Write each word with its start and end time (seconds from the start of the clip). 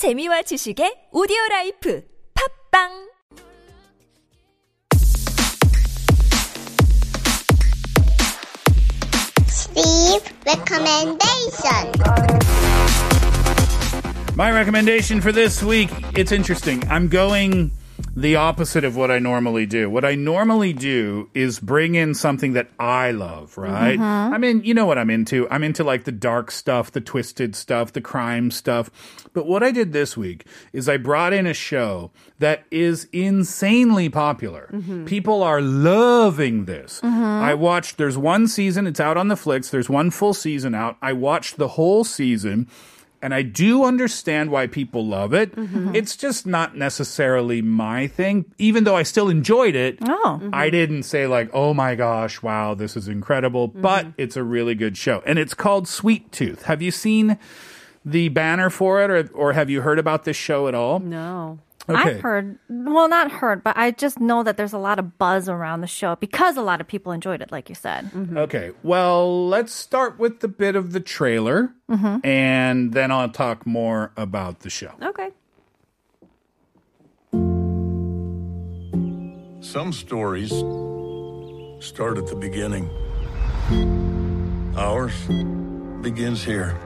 재미와 0.00 0.42
지식의 0.42 1.10
오디오 1.12 1.36
라이프 1.50 2.02
팝빵 2.72 3.10
Steve 9.46 10.24
recommendation. 10.46 11.92
My 14.36 14.50
recommendation 14.50 15.20
for 15.20 15.32
this 15.32 15.62
week, 15.62 15.90
it's 16.16 16.32
interesting. 16.32 16.82
I'm 16.88 17.08
going 17.08 17.70
the 18.14 18.36
opposite 18.36 18.84
of 18.84 18.96
what 18.96 19.10
I 19.10 19.18
normally 19.18 19.66
do. 19.66 19.88
What 19.88 20.04
I 20.04 20.14
normally 20.14 20.72
do 20.72 21.30
is 21.34 21.60
bring 21.60 21.94
in 21.94 22.14
something 22.14 22.52
that 22.54 22.68
I 22.78 23.10
love, 23.10 23.56
right? 23.56 23.98
Uh-huh. 23.98 24.34
I 24.34 24.38
mean, 24.38 24.62
you 24.64 24.74
know 24.74 24.86
what 24.86 24.98
I'm 24.98 25.10
into. 25.10 25.48
I'm 25.50 25.62
into 25.62 25.84
like 25.84 26.04
the 26.04 26.12
dark 26.12 26.50
stuff, 26.50 26.90
the 26.90 27.00
twisted 27.00 27.54
stuff, 27.56 27.92
the 27.92 28.00
crime 28.00 28.50
stuff. 28.50 28.90
But 29.32 29.46
what 29.46 29.62
I 29.62 29.70
did 29.70 29.92
this 29.92 30.16
week 30.16 30.46
is 30.72 30.88
I 30.88 30.96
brought 30.96 31.32
in 31.32 31.46
a 31.46 31.54
show 31.54 32.10
that 32.38 32.64
is 32.70 33.08
insanely 33.12 34.08
popular. 34.08 34.70
Mm-hmm. 34.72 35.04
People 35.04 35.42
are 35.42 35.60
loving 35.60 36.64
this. 36.64 37.00
Uh-huh. 37.02 37.24
I 37.24 37.54
watched, 37.54 37.96
there's 37.96 38.18
one 38.18 38.48
season, 38.48 38.86
it's 38.86 39.00
out 39.00 39.16
on 39.16 39.28
Netflix. 39.28 39.70
There's 39.70 39.88
one 39.88 40.10
full 40.10 40.34
season 40.34 40.74
out. 40.74 40.96
I 41.00 41.12
watched 41.12 41.58
the 41.58 41.68
whole 41.68 42.04
season 42.04 42.68
and 43.22 43.34
I 43.34 43.42
do 43.42 43.84
understand 43.84 44.50
why 44.50 44.66
people 44.66 45.06
love 45.06 45.34
it. 45.34 45.54
Mm-hmm. 45.54 45.94
It's 45.94 46.16
just 46.16 46.46
not 46.46 46.76
necessarily 46.76 47.60
my 47.62 48.06
thing. 48.06 48.46
Even 48.58 48.84
though 48.84 48.96
I 48.96 49.02
still 49.02 49.28
enjoyed 49.28 49.74
it, 49.74 49.98
Oh. 50.02 50.38
Mm-hmm. 50.42 50.50
I 50.54 50.70
didn't 50.70 51.02
say 51.04 51.26
like, 51.26 51.50
"Oh 51.52 51.74
my 51.74 51.94
gosh, 51.94 52.42
wow, 52.42 52.74
this 52.74 52.96
is 52.96 53.08
incredible." 53.08 53.68
Mm-hmm. 53.68 53.80
But 53.82 54.06
it's 54.16 54.36
a 54.36 54.42
really 54.42 54.74
good 54.74 54.96
show, 54.96 55.22
and 55.26 55.38
it's 55.38 55.54
called 55.54 55.86
Sweet 55.88 56.32
Tooth. 56.32 56.62
Have 56.62 56.80
you 56.82 56.90
seen 56.90 57.38
the 58.04 58.28
banner 58.30 58.70
for 58.70 59.02
it, 59.02 59.10
or 59.10 59.28
or 59.34 59.52
have 59.52 59.68
you 59.68 59.82
heard 59.82 59.98
about 59.98 60.24
this 60.24 60.36
show 60.36 60.68
at 60.68 60.74
all? 60.74 61.00
No. 61.00 61.58
I've 61.88 62.20
heard, 62.20 62.58
well, 62.68 63.08
not 63.08 63.30
heard, 63.30 63.64
but 63.64 63.76
I 63.76 63.90
just 63.90 64.20
know 64.20 64.42
that 64.42 64.56
there's 64.56 64.72
a 64.72 64.78
lot 64.78 64.98
of 64.98 65.18
buzz 65.18 65.48
around 65.48 65.80
the 65.80 65.86
show 65.86 66.16
because 66.16 66.56
a 66.56 66.62
lot 66.62 66.80
of 66.80 66.86
people 66.86 67.12
enjoyed 67.12 67.40
it, 67.40 67.50
like 67.50 67.68
you 67.68 67.74
said. 67.74 68.06
Mm-hmm. 68.06 68.36
Okay, 68.36 68.72
well, 68.82 69.48
let's 69.48 69.72
start 69.72 70.18
with 70.18 70.40
the 70.40 70.48
bit 70.48 70.76
of 70.76 70.92
the 70.92 71.00
trailer, 71.00 71.72
mm-hmm. 71.90 72.24
and 72.24 72.92
then 72.92 73.10
I'll 73.10 73.30
talk 73.30 73.66
more 73.66 74.12
about 74.16 74.60
the 74.60 74.70
show. 74.70 74.92
Okay. 75.02 75.30
Some 79.62 79.92
stories 79.92 80.50
start 81.80 82.18
at 82.18 82.26
the 82.26 82.36
beginning. 82.38 82.88
Ours 84.76 85.12
begins 86.02 86.42
here. 86.42 86.76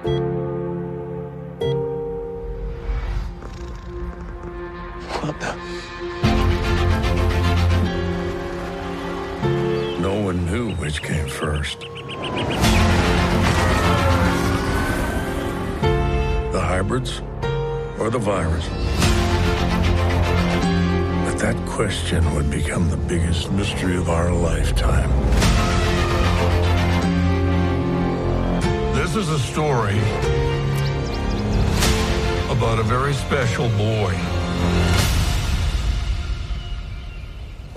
No 9.98 10.20
one 10.22 10.44
knew 10.44 10.74
which 10.74 11.02
came 11.02 11.26
first. 11.26 11.80
The 16.52 16.60
hybrids 16.60 17.22
or 17.98 18.10
the 18.10 18.18
virus? 18.18 18.68
But 21.24 21.38
that 21.38 21.56
question 21.66 22.34
would 22.34 22.50
become 22.50 22.90
the 22.90 22.98
biggest 22.98 23.50
mystery 23.50 23.96
of 23.96 24.10
our 24.10 24.30
lifetime. 24.30 25.10
This 28.94 29.16
is 29.16 29.30
a 29.30 29.38
story 29.38 29.98
about 32.50 32.78
a 32.78 32.82
very 32.82 33.14
special 33.14 33.70
boy. 33.70 34.14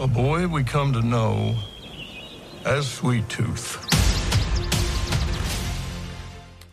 A 0.08 0.10
boy 0.10 0.48
we 0.48 0.64
come 0.64 0.94
to 0.94 1.02
know 1.02 1.54
as 2.64 2.90
Sweet 2.90 3.28
Tooth. 3.28 3.76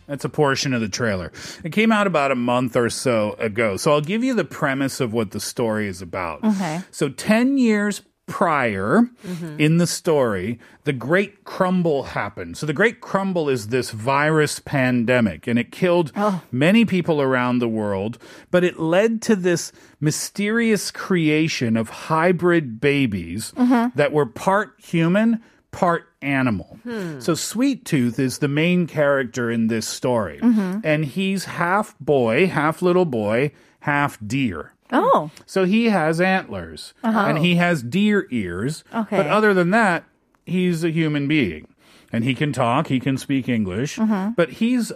That's 0.07 0.23
a 0.23 0.29
portion 0.29 0.73
of 0.73 0.79
the 0.79 0.87
trailer. 0.87 1.33
It 1.61 1.73
came 1.73 1.91
out 1.91 2.07
about 2.07 2.31
a 2.31 2.35
month 2.35 2.77
or 2.77 2.89
so 2.89 3.33
ago. 3.33 3.75
So 3.75 3.91
I'll 3.91 3.99
give 3.99 4.23
you 4.23 4.35
the 4.35 4.45
premise 4.45 5.01
of 5.01 5.11
what 5.11 5.31
the 5.31 5.41
story 5.41 5.89
is 5.89 6.01
about. 6.01 6.45
Okay. 6.45 6.79
So 6.91 7.09
10 7.09 7.57
years 7.57 8.03
prior 8.27 9.09
mm-hmm. 9.25 9.59
in 9.59 9.77
the 9.77 9.87
story, 9.87 10.59
the 10.83 10.93
Great 10.93 11.43
Crumble 11.43 12.03
happened. 12.03 12.57
So 12.57 12.65
the 12.65 12.73
Great 12.73 13.01
Crumble 13.01 13.49
is 13.49 13.67
this 13.67 13.91
virus 13.91 14.59
pandemic 14.59 15.47
and 15.47 15.59
it 15.59 15.71
killed 15.71 16.11
oh. 16.15 16.41
many 16.51 16.85
people 16.85 17.21
around 17.21 17.59
the 17.59 17.67
world, 17.67 18.17
but 18.51 18.63
it 18.63 18.79
led 18.79 19.21
to 19.23 19.35
this 19.35 19.71
mysterious 19.99 20.91
creation 20.91 21.77
of 21.77 21.89
hybrid 21.89 22.79
babies 22.81 23.53
mm-hmm. 23.55 23.97
that 23.97 24.11
were 24.11 24.25
part 24.25 24.73
human, 24.77 25.41
part 25.71 26.07
animal. 26.21 26.79
Hmm. 26.83 27.19
So 27.19 27.35
Sweet 27.35 27.85
Tooth 27.85 28.17
is 28.17 28.39
the 28.39 28.47
main 28.47 28.87
character 28.87 29.51
in 29.51 29.67
this 29.67 29.87
story. 29.87 30.39
Mm-hmm. 30.39 30.79
And 30.83 31.05
he's 31.05 31.45
half 31.45 31.97
boy, 31.99 32.47
half 32.47 32.81
little 32.81 33.05
boy, 33.05 33.51
half 33.81 34.17
deer. 34.25 34.74
Oh, 34.91 35.31
So 35.45 35.65
he 35.65 35.85
has 35.85 36.21
antlers 36.21 36.93
uh-huh. 37.03 37.25
and 37.27 37.37
he 37.39 37.55
has 37.55 37.81
deer 37.81 38.27
ears. 38.31 38.83
Okay. 38.93 39.17
But 39.17 39.27
other 39.27 39.53
than 39.53 39.71
that, 39.71 40.03
he's 40.45 40.83
a 40.83 40.91
human 40.91 41.27
being. 41.27 41.67
And 42.11 42.23
he 42.23 42.35
can 42.35 42.53
talk, 42.53 42.87
he 42.87 42.99
can 42.99 43.17
speak 43.17 43.49
English, 43.49 43.97
mm-hmm. 43.97 44.31
but 44.35 44.51
he's 44.51 44.91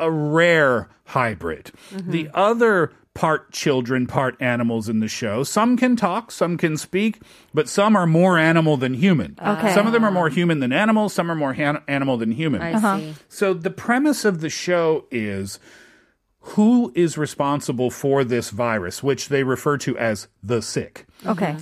a 0.00 0.10
rare 0.10 0.88
hybrid. 1.04 1.70
Mm-hmm. 1.90 2.10
The 2.10 2.30
other 2.34 2.92
part 3.14 3.50
children, 3.52 4.06
part 4.06 4.36
animals 4.40 4.88
in 4.88 5.00
the 5.00 5.08
show, 5.08 5.42
some 5.42 5.76
can 5.76 5.96
talk, 5.96 6.30
some 6.30 6.56
can 6.56 6.76
speak, 6.76 7.20
but 7.54 7.68
some 7.68 7.96
are 7.96 8.06
more 8.06 8.36
animal 8.36 8.76
than 8.76 8.94
human. 8.94 9.36
Okay. 9.40 9.72
Some 9.72 9.86
of 9.86 9.92
them 9.92 10.04
are 10.04 10.10
more 10.10 10.28
human 10.28 10.60
than 10.60 10.72
animal, 10.72 11.08
some 11.08 11.30
are 11.30 11.34
more 11.34 11.54
han- 11.54 11.82
animal 11.88 12.16
than 12.16 12.32
human. 12.32 12.60
I 12.62 12.72
uh-huh. 12.72 12.98
see. 12.98 13.14
So 13.28 13.54
the 13.54 13.70
premise 13.70 14.24
of 14.24 14.40
the 14.40 14.50
show 14.50 15.06
is 15.10 15.58
who 16.50 16.92
is 16.94 17.18
responsible 17.18 17.90
for 17.90 18.22
this 18.24 18.50
virus, 18.50 19.02
which 19.02 19.28
they 19.28 19.42
refer 19.42 19.76
to 19.78 19.98
as 19.98 20.28
the 20.42 20.62
sick. 20.62 21.06
okay. 21.24 21.52
Mm-hmm. 21.52 21.60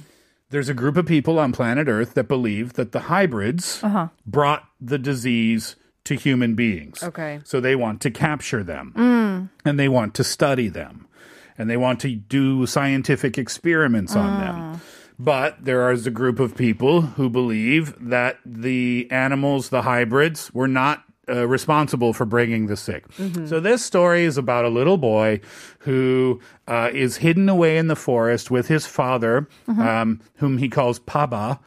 There's 0.50 0.68
a 0.68 0.74
group 0.74 0.96
of 0.96 1.06
people 1.06 1.40
on 1.40 1.52
planet 1.52 1.88
Earth 1.88 2.14
that 2.14 2.28
believe 2.28 2.74
that 2.74 2.92
the 2.92 3.00
hybrids 3.00 3.82
uh-huh. 3.82 4.08
brought 4.24 4.68
the 4.80 4.98
disease 4.98 5.74
to 6.04 6.14
human 6.14 6.54
beings. 6.54 7.02
Okay. 7.02 7.40
So 7.44 7.60
they 7.60 7.74
want 7.74 8.00
to 8.02 8.10
capture 8.10 8.62
them 8.62 8.92
mm. 8.94 9.48
and 9.64 9.80
they 9.80 9.88
want 9.88 10.14
to 10.14 10.22
study 10.22 10.68
them 10.68 11.08
and 11.58 11.68
they 11.68 11.76
want 11.76 11.98
to 12.00 12.14
do 12.14 12.66
scientific 12.66 13.38
experiments 13.38 14.14
on 14.14 14.40
them. 14.40 14.54
Ah. 14.54 14.80
But 15.18 15.64
there 15.64 15.90
is 15.90 16.06
a 16.06 16.10
group 16.10 16.38
of 16.38 16.56
people 16.56 17.00
who 17.00 17.30
believe 17.30 17.94
that 18.00 18.38
the 18.44 19.08
animals, 19.10 19.70
the 19.70 19.82
hybrids, 19.82 20.52
were 20.52 20.68
not 20.68 21.04
uh, 21.28 21.46
responsible 21.46 22.12
for 22.12 22.24
bringing 22.24 22.66
the 22.66 22.76
sick. 22.76 23.04
So 23.46 23.60
this 23.60 23.84
story 23.84 24.24
is 24.24 24.36
about 24.36 24.64
a 24.64 24.68
little 24.68 24.98
boy 24.98 25.40
who 25.80 26.40
uh, 26.68 26.90
is 26.92 27.18
hidden 27.18 27.48
away 27.48 27.76
in 27.78 27.88
the 27.88 27.96
forest 27.96 28.50
with 28.50 28.68
his 28.68 28.86
father, 28.86 29.48
um, 29.68 30.20
whom 30.36 30.58
he 30.58 30.68
calls 30.68 30.98
Paba, 31.00 31.58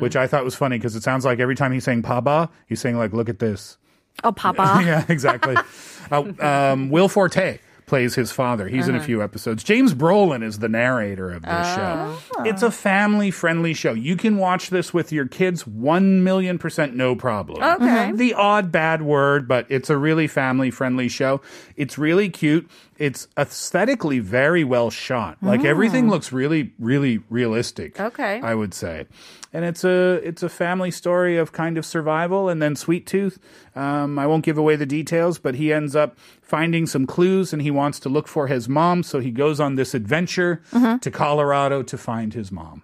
which 0.00 0.16
I 0.16 0.26
thought 0.26 0.44
was 0.44 0.54
funny 0.54 0.78
because 0.78 0.96
it 0.96 1.02
sounds 1.02 1.24
like 1.24 1.40
every 1.40 1.54
time 1.54 1.72
he's 1.72 1.84
saying 1.84 2.02
Paba, 2.02 2.48
he's 2.66 2.80
saying 2.80 2.96
like, 2.98 3.12
"Look 3.12 3.28
at 3.28 3.38
this." 3.38 3.78
Oh, 4.24 4.32
Papa. 4.32 4.82
yeah, 4.86 5.04
exactly. 5.08 5.56
uh, 6.10 6.32
um, 6.40 6.90
Will 6.90 7.08
Forte 7.08 7.58
plays 7.92 8.14
his 8.14 8.32
father. 8.32 8.68
He's 8.68 8.88
in 8.88 8.94
a 8.94 8.96
uh-huh. 8.96 9.06
few 9.06 9.22
episodes. 9.22 9.62
James 9.62 9.92
Brolin 9.92 10.42
is 10.42 10.60
the 10.60 10.68
narrator 10.70 11.30
of 11.30 11.42
this 11.42 11.74
show. 11.74 12.16
Oh. 12.38 12.42
It's 12.42 12.62
a 12.62 12.70
family 12.70 13.30
friendly 13.30 13.74
show. 13.74 13.92
You 13.92 14.16
can 14.16 14.38
watch 14.38 14.70
this 14.70 14.94
with 14.94 15.12
your 15.12 15.28
kids 15.28 15.66
1 15.66 16.24
million 16.24 16.58
percent 16.58 16.96
no 16.96 17.14
problem. 17.14 17.62
Okay. 17.62 18.12
The 18.12 18.32
odd 18.32 18.72
bad 18.72 19.02
word, 19.02 19.46
but 19.46 19.66
it's 19.68 19.90
a 19.90 19.98
really 19.98 20.26
family 20.26 20.70
friendly 20.70 21.10
show. 21.10 21.42
It's 21.76 21.98
really 21.98 22.30
cute. 22.30 22.66
It's 23.02 23.26
aesthetically 23.36 24.20
very 24.20 24.62
well 24.62 24.88
shot. 24.88 25.38
Like 25.42 25.64
everything 25.64 26.08
looks 26.08 26.30
really, 26.30 26.72
really 26.78 27.18
realistic. 27.30 27.98
Okay. 27.98 28.40
I 28.40 28.54
would 28.54 28.72
say. 28.72 29.06
And 29.52 29.64
it's 29.64 29.82
a 29.82 30.20
it's 30.22 30.44
a 30.44 30.48
family 30.48 30.92
story 30.92 31.36
of 31.36 31.50
kind 31.50 31.76
of 31.78 31.84
survival. 31.84 32.48
And 32.48 32.62
then 32.62 32.76
Sweet 32.76 33.04
Tooth, 33.04 33.40
um, 33.74 34.20
I 34.20 34.26
won't 34.28 34.44
give 34.44 34.56
away 34.56 34.76
the 34.76 34.86
details, 34.86 35.40
but 35.40 35.56
he 35.56 35.72
ends 35.72 35.96
up 35.96 36.16
finding 36.42 36.86
some 36.86 37.04
clues 37.06 37.52
and 37.52 37.60
he 37.60 37.72
wants 37.72 37.98
to 38.00 38.08
look 38.08 38.28
for 38.28 38.46
his 38.46 38.68
mom. 38.68 39.02
So 39.02 39.18
he 39.18 39.32
goes 39.32 39.58
on 39.58 39.74
this 39.74 39.94
adventure 39.94 40.62
to 41.00 41.10
Colorado 41.10 41.82
to 41.82 41.98
find 41.98 42.32
his 42.34 42.52
mom. 42.52 42.82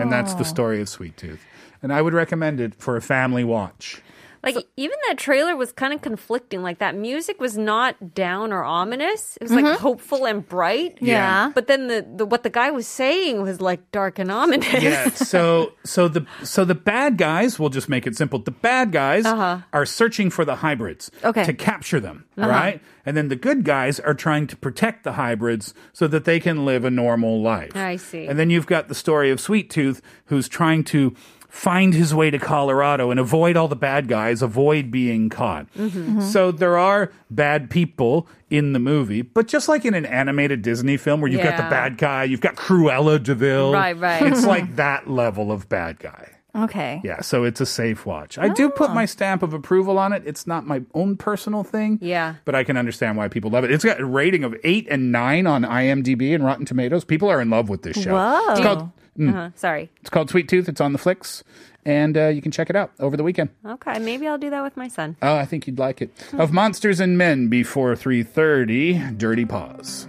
And 0.00 0.10
that's 0.10 0.34
the 0.34 0.44
story 0.44 0.80
of 0.80 0.88
Sweet 0.88 1.16
Tooth. 1.16 1.40
And 1.82 1.92
I 1.92 2.02
would 2.02 2.14
recommend 2.14 2.58
it 2.60 2.74
for 2.74 2.96
a 2.96 3.00
family 3.00 3.44
watch. 3.44 4.02
Like 4.42 4.56
even 4.76 4.96
that 5.08 5.18
trailer 5.18 5.54
was 5.56 5.72
kind 5.72 5.92
of 5.92 6.00
conflicting. 6.00 6.62
Like 6.62 6.78
that 6.78 6.94
music 6.94 7.40
was 7.40 7.58
not 7.58 8.14
down 8.14 8.52
or 8.52 8.64
ominous. 8.64 9.36
It 9.40 9.44
was 9.44 9.52
like 9.52 9.78
hopeful 9.78 10.24
and 10.26 10.46
bright. 10.48 10.98
Yeah. 11.00 11.52
But 11.54 11.66
then 11.66 11.88
the, 11.88 12.06
the 12.16 12.24
what 12.24 12.42
the 12.42 12.50
guy 12.50 12.70
was 12.70 12.86
saying 12.86 13.42
was 13.42 13.60
like 13.60 13.90
dark 13.92 14.18
and 14.18 14.30
ominous. 14.30 14.82
Yeah. 14.82 15.10
So 15.10 15.72
so 15.84 16.08
the 16.08 16.26
so 16.42 16.64
the 16.64 16.74
bad 16.74 17.18
guys, 17.18 17.58
we'll 17.58 17.68
just 17.68 17.88
make 17.88 18.06
it 18.06 18.16
simple. 18.16 18.38
The 18.38 18.50
bad 18.50 18.92
guys 18.92 19.26
are 19.26 19.86
searching 19.86 20.30
for 20.30 20.44
the 20.44 20.56
hybrids 20.56 21.10
Uh-huh. 21.18 21.28
Okay. 21.30 21.40
Uh-huh. 21.42 21.46
to 21.46 21.54
capture 21.54 22.00
them, 22.00 22.24
right? 22.36 22.80
And 23.06 23.16
then 23.16 23.28
the 23.28 23.36
good 23.36 23.64
guys 23.64 23.98
are 24.00 24.14
trying 24.14 24.46
to 24.48 24.56
protect 24.56 25.04
the 25.04 25.12
hybrids 25.12 25.74
so 25.92 26.06
that 26.08 26.24
they 26.24 26.38
can 26.40 26.64
live 26.64 26.84
a 26.84 26.90
normal 26.90 27.42
life. 27.42 27.74
I 27.76 27.96
see. 27.96 28.26
And 28.26 28.38
then 28.38 28.50
you've 28.50 28.66
got 28.66 28.88
the 28.88 28.94
story 28.94 29.30
of 29.30 29.40
Sweet 29.40 29.70
Tooth 29.70 30.00
who's 30.26 30.48
trying 30.48 30.84
to 30.84 31.14
find 31.50 31.92
his 31.92 32.14
way 32.14 32.30
to 32.30 32.38
Colorado 32.38 33.10
and 33.10 33.20
avoid 33.20 33.56
all 33.56 33.68
the 33.68 33.76
bad 33.76 34.08
guys, 34.08 34.40
avoid 34.40 34.90
being 34.90 35.28
caught. 35.28 35.66
Mm-hmm. 35.74 36.20
So 36.20 36.52
there 36.52 36.78
are 36.78 37.12
bad 37.28 37.68
people 37.68 38.28
in 38.48 38.72
the 38.72 38.78
movie, 38.78 39.22
but 39.22 39.48
just 39.48 39.68
like 39.68 39.84
in 39.84 39.94
an 39.94 40.06
animated 40.06 40.62
Disney 40.62 40.96
film 40.96 41.20
where 41.20 41.30
you've 41.30 41.42
got 41.42 41.56
the 41.56 41.64
bad 41.64 41.98
guy, 41.98 42.24
you've 42.24 42.40
got 42.40 42.54
Cruella 42.54 43.22
de 43.22 43.34
Vil. 43.34 43.72
Right, 43.72 43.96
right. 43.96 44.22
It's 44.22 44.44
like 44.46 44.76
that 44.76 45.10
level 45.10 45.52
of 45.52 45.68
bad 45.68 45.98
guy. 45.98 46.36
Okay. 46.54 47.00
Yeah, 47.04 47.20
so 47.20 47.44
it's 47.44 47.60
a 47.60 47.66
safe 47.66 48.04
watch. 48.06 48.38
I 48.38 48.48
do 48.48 48.68
put 48.70 48.92
my 48.92 49.04
stamp 49.04 49.42
of 49.42 49.52
approval 49.54 49.98
on 49.98 50.12
it. 50.12 50.22
It's 50.26 50.46
not 50.46 50.66
my 50.66 50.82
own 50.94 51.16
personal 51.16 51.62
thing. 51.64 51.98
Yeah. 52.02 52.34
But 52.44 52.54
I 52.54 52.64
can 52.64 52.76
understand 52.76 53.16
why 53.16 53.28
people 53.28 53.50
love 53.50 53.64
it. 53.64 53.70
It's 53.70 53.84
got 53.84 54.00
a 54.00 54.04
rating 54.04 54.44
of 54.44 54.54
8 54.64 54.86
and 54.90 55.12
9 55.12 55.46
on 55.46 55.62
IMDb 55.62 56.34
and 56.34 56.44
Rotten 56.44 56.64
Tomatoes. 56.66 57.04
People 57.04 57.28
are 57.28 57.40
in 57.40 57.50
love 57.50 57.68
with 57.68 57.82
this 57.82 57.96
show. 58.00 58.12
Whoa. 58.14 58.52
It's 58.52 58.60
called 58.60 58.90
Uh-huh. 59.20 59.50
Sorry. 59.54 59.90
it's 60.00 60.10
called 60.10 60.30
Sweet 60.30 60.48
Tooth. 60.48 60.68
It's 60.68 60.80
on 60.80 60.92
Netflix. 60.94 61.42
And 61.86 62.16
uh, 62.18 62.26
you 62.28 62.42
can 62.42 62.52
check 62.52 62.68
it 62.68 62.76
out 62.76 62.92
over 63.00 63.16
the 63.16 63.22
weekend. 63.22 63.48
Okay, 63.64 63.98
maybe 63.98 64.26
I'll 64.28 64.36
do 64.36 64.50
that 64.50 64.62
with 64.62 64.76
my 64.76 64.86
son. 64.88 65.16
Oh, 65.22 65.36
I 65.36 65.46
think 65.46 65.66
you'd 65.66 65.78
like 65.78 66.02
it. 66.02 66.10
Of 66.34 66.52
Monsters 66.52 67.00
and 67.00 67.16
Men 67.16 67.48
before 67.48 67.94
3.30, 67.94 69.16
Dirty 69.16 69.46
Paws. 69.46 70.06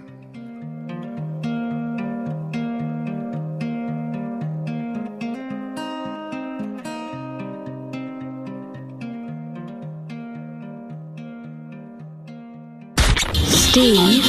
Steve, 13.72 14.22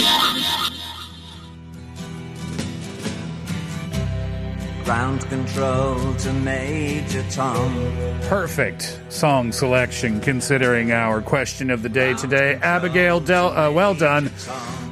Ground 4.86 5.19
control 5.28 6.13
to 6.16 6.31
Major 6.31 7.25
Tom. 7.30 7.92
Perfect 8.22 9.01
song 9.10 9.51
selection 9.51 10.22
considering 10.22 10.94
our 10.94 11.22
question 11.22 11.69
of 11.72 11.84
the 11.84 11.90
day 11.90 12.13
today. 12.13 12.56
Abigail, 12.62 13.19
Del- 13.19 13.50
uh, 13.50 13.69
well 13.69 13.94
done 13.94 14.30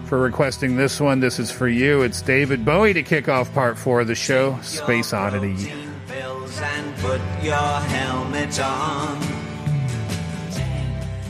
for 0.07 0.19
requesting 0.19 0.75
this 0.75 0.99
one. 0.99 1.21
This 1.21 1.39
is 1.39 1.49
for 1.49 1.69
you. 1.69 2.01
It's 2.01 2.21
David 2.21 2.65
Bowie 2.65 2.91
to 2.91 3.03
kick 3.03 3.29
off 3.29 3.53
part 3.53 3.77
four 3.77 4.01
of 4.01 4.07
the 4.07 4.15
show, 4.15 4.59
Space 4.63 5.13
Oddity. 5.13 5.71
Bills 6.09 6.59
and 6.59 6.97
put 6.97 7.21
your 7.41 7.55
helmet 7.55 8.59
on. 8.59 9.17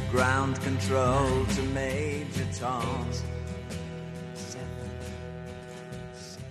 Ground 0.09 0.60
control 0.81 1.45
to 1.45 1.61
Major 1.73 2.45
Tom. 2.53 3.07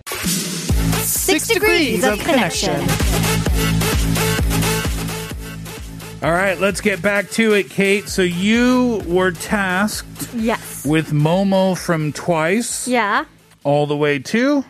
Six 0.05 1.47
degrees 1.47 2.03
of 2.03 2.19
connection. 2.19 2.79
All 6.23 6.31
right, 6.31 6.59
let's 6.59 6.81
get 6.81 7.01
back 7.01 7.29
to 7.31 7.53
it, 7.53 7.69
Kate. 7.69 8.07
So 8.07 8.21
you 8.21 9.01
were 9.07 9.31
tasked 9.31 10.29
Yes. 10.35 10.85
with 10.85 11.11
Momo 11.11 11.77
from 11.77 12.13
Twice 12.13 12.87
Yeah. 12.87 13.25
all 13.63 13.87
the 13.87 13.97
way 13.97 14.19
to 14.19 14.63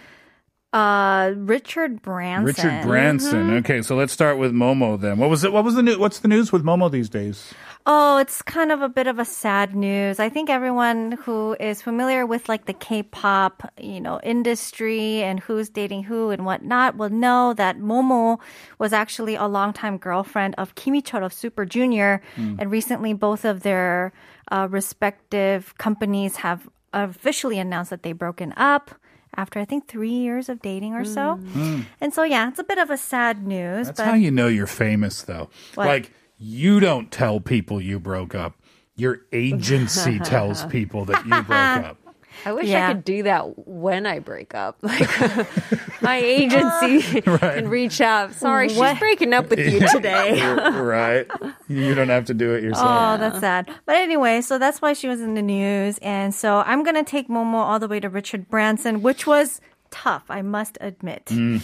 Uh, 0.74 1.34
Richard 1.36 2.02
Branson. 2.02 2.46
Richard 2.46 2.88
Branson. 2.88 3.58
Okay, 3.58 3.82
so 3.82 3.98
let's 3.98 4.14
start 4.14 4.38
with 4.38 4.54
Momo 4.54 4.98
then. 5.00 5.18
What 5.18 5.30
was 5.30 5.44
it? 5.44 5.52
What 5.52 5.66
was 5.66 5.76
the 5.76 5.84
new? 5.84 6.00
What's 6.00 6.20
the 6.20 6.30
news 6.30 6.54
with 6.54 6.64
Momo 6.64 6.90
these 6.90 7.10
days? 7.10 7.54
Oh, 7.86 8.18
it's 8.18 8.42
kind 8.42 8.72
of 8.72 8.82
a 8.82 8.90
bit 8.90 9.08
of 9.08 9.18
a 9.18 9.26
sad 9.26 9.76
news. 9.76 10.20
I 10.20 10.30
think 10.30 10.50
everyone 10.50 11.14
who 11.24 11.56
is 11.60 11.82
familiar 11.82 12.26
with 12.26 12.48
like 12.48 12.66
the 12.66 12.74
K-pop, 12.74 13.72
you 13.80 14.00
know, 14.00 14.20
industry 14.22 15.24
and 15.24 15.40
who's 15.40 15.70
dating 15.70 16.04
who 16.04 16.30
and 16.30 16.46
whatnot 16.46 16.96
will 16.98 17.10
know 17.10 17.54
that 17.54 17.80
Momo 17.80 18.40
was 18.78 18.94
actually 18.94 19.36
a 19.36 19.46
longtime 19.46 19.98
girlfriend 19.98 20.54
of 20.58 20.76
Kim 20.76 20.94
Heechul 20.94 21.26
of 21.26 21.34
Super 21.34 21.66
Junior, 21.66 22.22
hmm. 22.36 22.56
and 22.60 22.70
recently 22.70 23.14
both 23.14 23.46
of 23.46 23.62
their 23.64 24.14
uh, 24.52 24.68
respective 24.70 25.76
companies 25.78 26.38
have 26.38 26.70
officially 26.94 27.58
announced 27.58 27.90
that 27.90 28.04
they've 28.04 28.18
broken 28.18 28.54
up. 28.58 28.92
After 29.38 29.60
I 29.60 29.66
think 29.66 29.88
three 29.88 30.10
years 30.10 30.50
of 30.50 30.62
dating 30.62 30.94
or 30.94 31.06
so, 31.06 31.36
hmm. 31.36 31.76
Hmm. 31.76 31.82
and 32.02 32.14
so 32.14 32.24
yeah, 32.24 32.50
it's 32.50 32.60
a 32.60 32.66
bit 32.66 32.78
of 32.78 32.90
a 32.90 32.98
sad 32.98 33.48
news. 33.48 33.88
That's 33.88 33.98
but 33.98 34.06
how 34.06 34.14
you 34.14 34.30
know 34.30 34.48
you're 34.48 34.68
famous, 34.68 35.22
though. 35.22 35.50
What? 35.76 35.88
Like 35.88 36.12
you 36.42 36.80
don't 36.80 37.12
tell 37.12 37.40
people 37.40 37.80
you 37.80 38.00
broke 38.00 38.34
up. 38.36 38.56
Your 38.96 39.22
agency 39.32 40.20
tells 40.24 40.66
people 40.66 41.06
that 41.06 41.24
you 41.26 41.30
broke 41.30 41.50
up. 41.50 41.98
I 42.46 42.54
wish 42.54 42.68
Yeah. 42.68 42.88
I 42.90 42.94
could 42.94 43.04
do 43.04 43.24
that 43.24 43.68
when 43.68 44.06
I 44.08 44.18
break 44.20 44.56
up. 44.56 44.78
Like 44.84 46.02
my 46.02 46.18
agency 46.18 47.22
can 47.22 47.70
reach 47.70 48.02
out. 48.02 48.34
Sorry, 48.34 48.70
she's 48.70 49.00
breaking 49.00 49.34
up 49.34 49.50
with 49.50 49.60
you 49.60 49.88
today. 49.90 50.42
right? 50.72 51.28
You 51.68 51.94
don't 51.94 52.10
have 52.10 52.26
to 52.26 52.34
do 52.34 52.54
it 52.56 52.64
yourself. 52.64 52.88
Oh, 52.90 53.18
that's 53.18 53.40
sad. 53.40 53.70
But 53.86 53.98
anyway, 53.98 54.42
so 54.42 54.58
that's 54.58 54.82
why 54.82 54.94
she 54.94 55.08
was 55.08 55.22
in 55.22 55.36
the 55.36 55.42
news. 55.44 56.00
And 56.00 56.34
so 56.34 56.64
I'm 56.66 56.84
going 56.84 56.96
to 56.96 57.04
take 57.04 57.28
Momo 57.30 57.56
all 57.56 57.78
the 57.80 57.88
way 57.88 58.00
to 58.00 58.10
Richard 58.10 58.50
Branson, 58.50 59.04
which 59.04 59.28
was 59.28 59.62
tough, 59.92 60.24
I 60.30 60.42
must 60.42 60.80
admit. 60.82 61.26
Mm. 61.28 61.62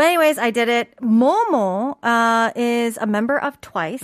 But 0.00 0.06
anyways, 0.06 0.38
I 0.38 0.50
did 0.50 0.70
it. 0.70 0.96
Momo 1.02 1.94
uh, 2.02 2.52
is 2.56 2.96
a 2.96 3.06
member 3.06 3.38
of 3.38 3.60
Twice, 3.60 4.02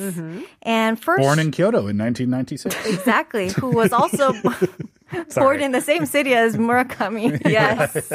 and 0.61 1.01
first, 1.01 1.23
Born 1.23 1.39
in 1.39 1.51
Kyoto 1.51 1.87
in 1.87 1.97
1996. 1.97 2.85
exactly, 2.85 3.49
who 3.49 3.71
was 3.71 3.95
also 3.95 4.35
born 5.35 5.61
in 5.61 5.73
the 5.73 5.81
same 5.81 6.07
city 6.07 6.35
as 6.35 6.57
Murakami. 6.67 7.41
Yes, 7.49 7.93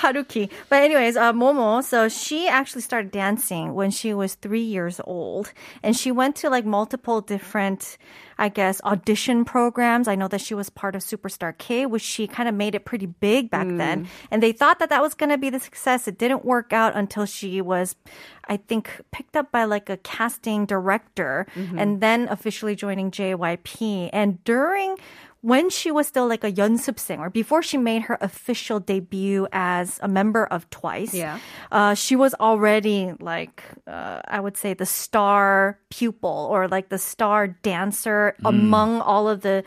Haruki. 0.00 0.50
But 0.68 0.82
anyways, 0.82 1.16
uh, 1.16 1.32
Momo. 1.32 1.82
So 1.82 2.08
she 2.08 2.48
actually 2.48 2.82
started 2.82 3.10
dancing 3.10 3.74
when 3.74 3.90
she 3.90 4.14
was 4.14 4.34
three 4.34 4.62
years 4.62 5.00
old, 5.04 5.52
and 5.82 5.96
she 5.96 6.12
went 6.12 6.36
to 6.36 6.50
like 6.50 6.64
multiple 6.64 7.20
different. 7.20 7.98
I 8.38 8.50
guess 8.50 8.82
audition 8.84 9.46
programs. 9.46 10.08
I 10.08 10.14
know 10.14 10.28
that 10.28 10.42
she 10.42 10.52
was 10.52 10.68
part 10.68 10.94
of 10.94 11.00
Superstar 11.00 11.56
K, 11.56 11.86
which 11.86 12.02
she 12.02 12.26
kind 12.26 12.50
of 12.50 12.54
made 12.54 12.74
it 12.74 12.84
pretty 12.84 13.06
big 13.06 13.48
back 13.48 13.66
then. 13.66 14.08
And 14.30 14.42
they 14.42 14.52
thought 14.52 14.78
that 14.78 14.90
that 14.90 15.00
was 15.00 15.14
going 15.14 15.30
to 15.30 15.38
be 15.38 15.48
the 15.48 15.58
success. 15.58 16.06
It 16.06 16.18
didn't 16.18 16.44
work 16.44 16.70
out 16.70 16.94
until 16.94 17.24
she 17.24 17.62
was, 17.62 17.96
I 18.46 18.58
think, 18.58 19.00
picked 19.10 19.36
up 19.36 19.50
by 19.52 19.64
like 19.64 19.88
a 19.88 19.96
casting 19.96 20.66
director 20.66 21.46
and 21.54 22.02
then 22.02 22.28
officially 22.28 22.76
joining 22.76 23.10
JYP. 23.10 24.10
And 24.12 24.44
during 24.44 24.98
when 25.42 25.70
she 25.70 25.90
was 25.90 26.06
still 26.08 26.26
like 26.26 26.42
a 26.42 26.50
연습 26.50 26.98
singer, 26.98 27.30
before 27.30 27.62
she 27.62 27.76
made 27.78 28.02
her 28.02 28.18
official 28.20 28.80
debut 28.80 29.46
as 29.52 30.00
a 30.02 30.08
member 30.08 30.44
of 30.46 30.68
Twice, 30.70 31.14
Yeah. 31.14 31.38
uh, 31.70 31.94
she 31.94 32.16
was 32.16 32.34
already 32.40 33.12
like, 33.20 33.62
uh, 33.86 34.20
I 34.26 34.40
would 34.40 34.56
say, 34.56 34.74
the 34.74 34.86
star 34.86 35.78
pupil 35.90 36.48
or 36.50 36.66
like 36.68 36.88
the 36.88 36.98
star 36.98 37.46
dancer 37.46 38.34
among 38.44 39.00
all 39.00 39.28
of 39.28 39.42
the, 39.42 39.62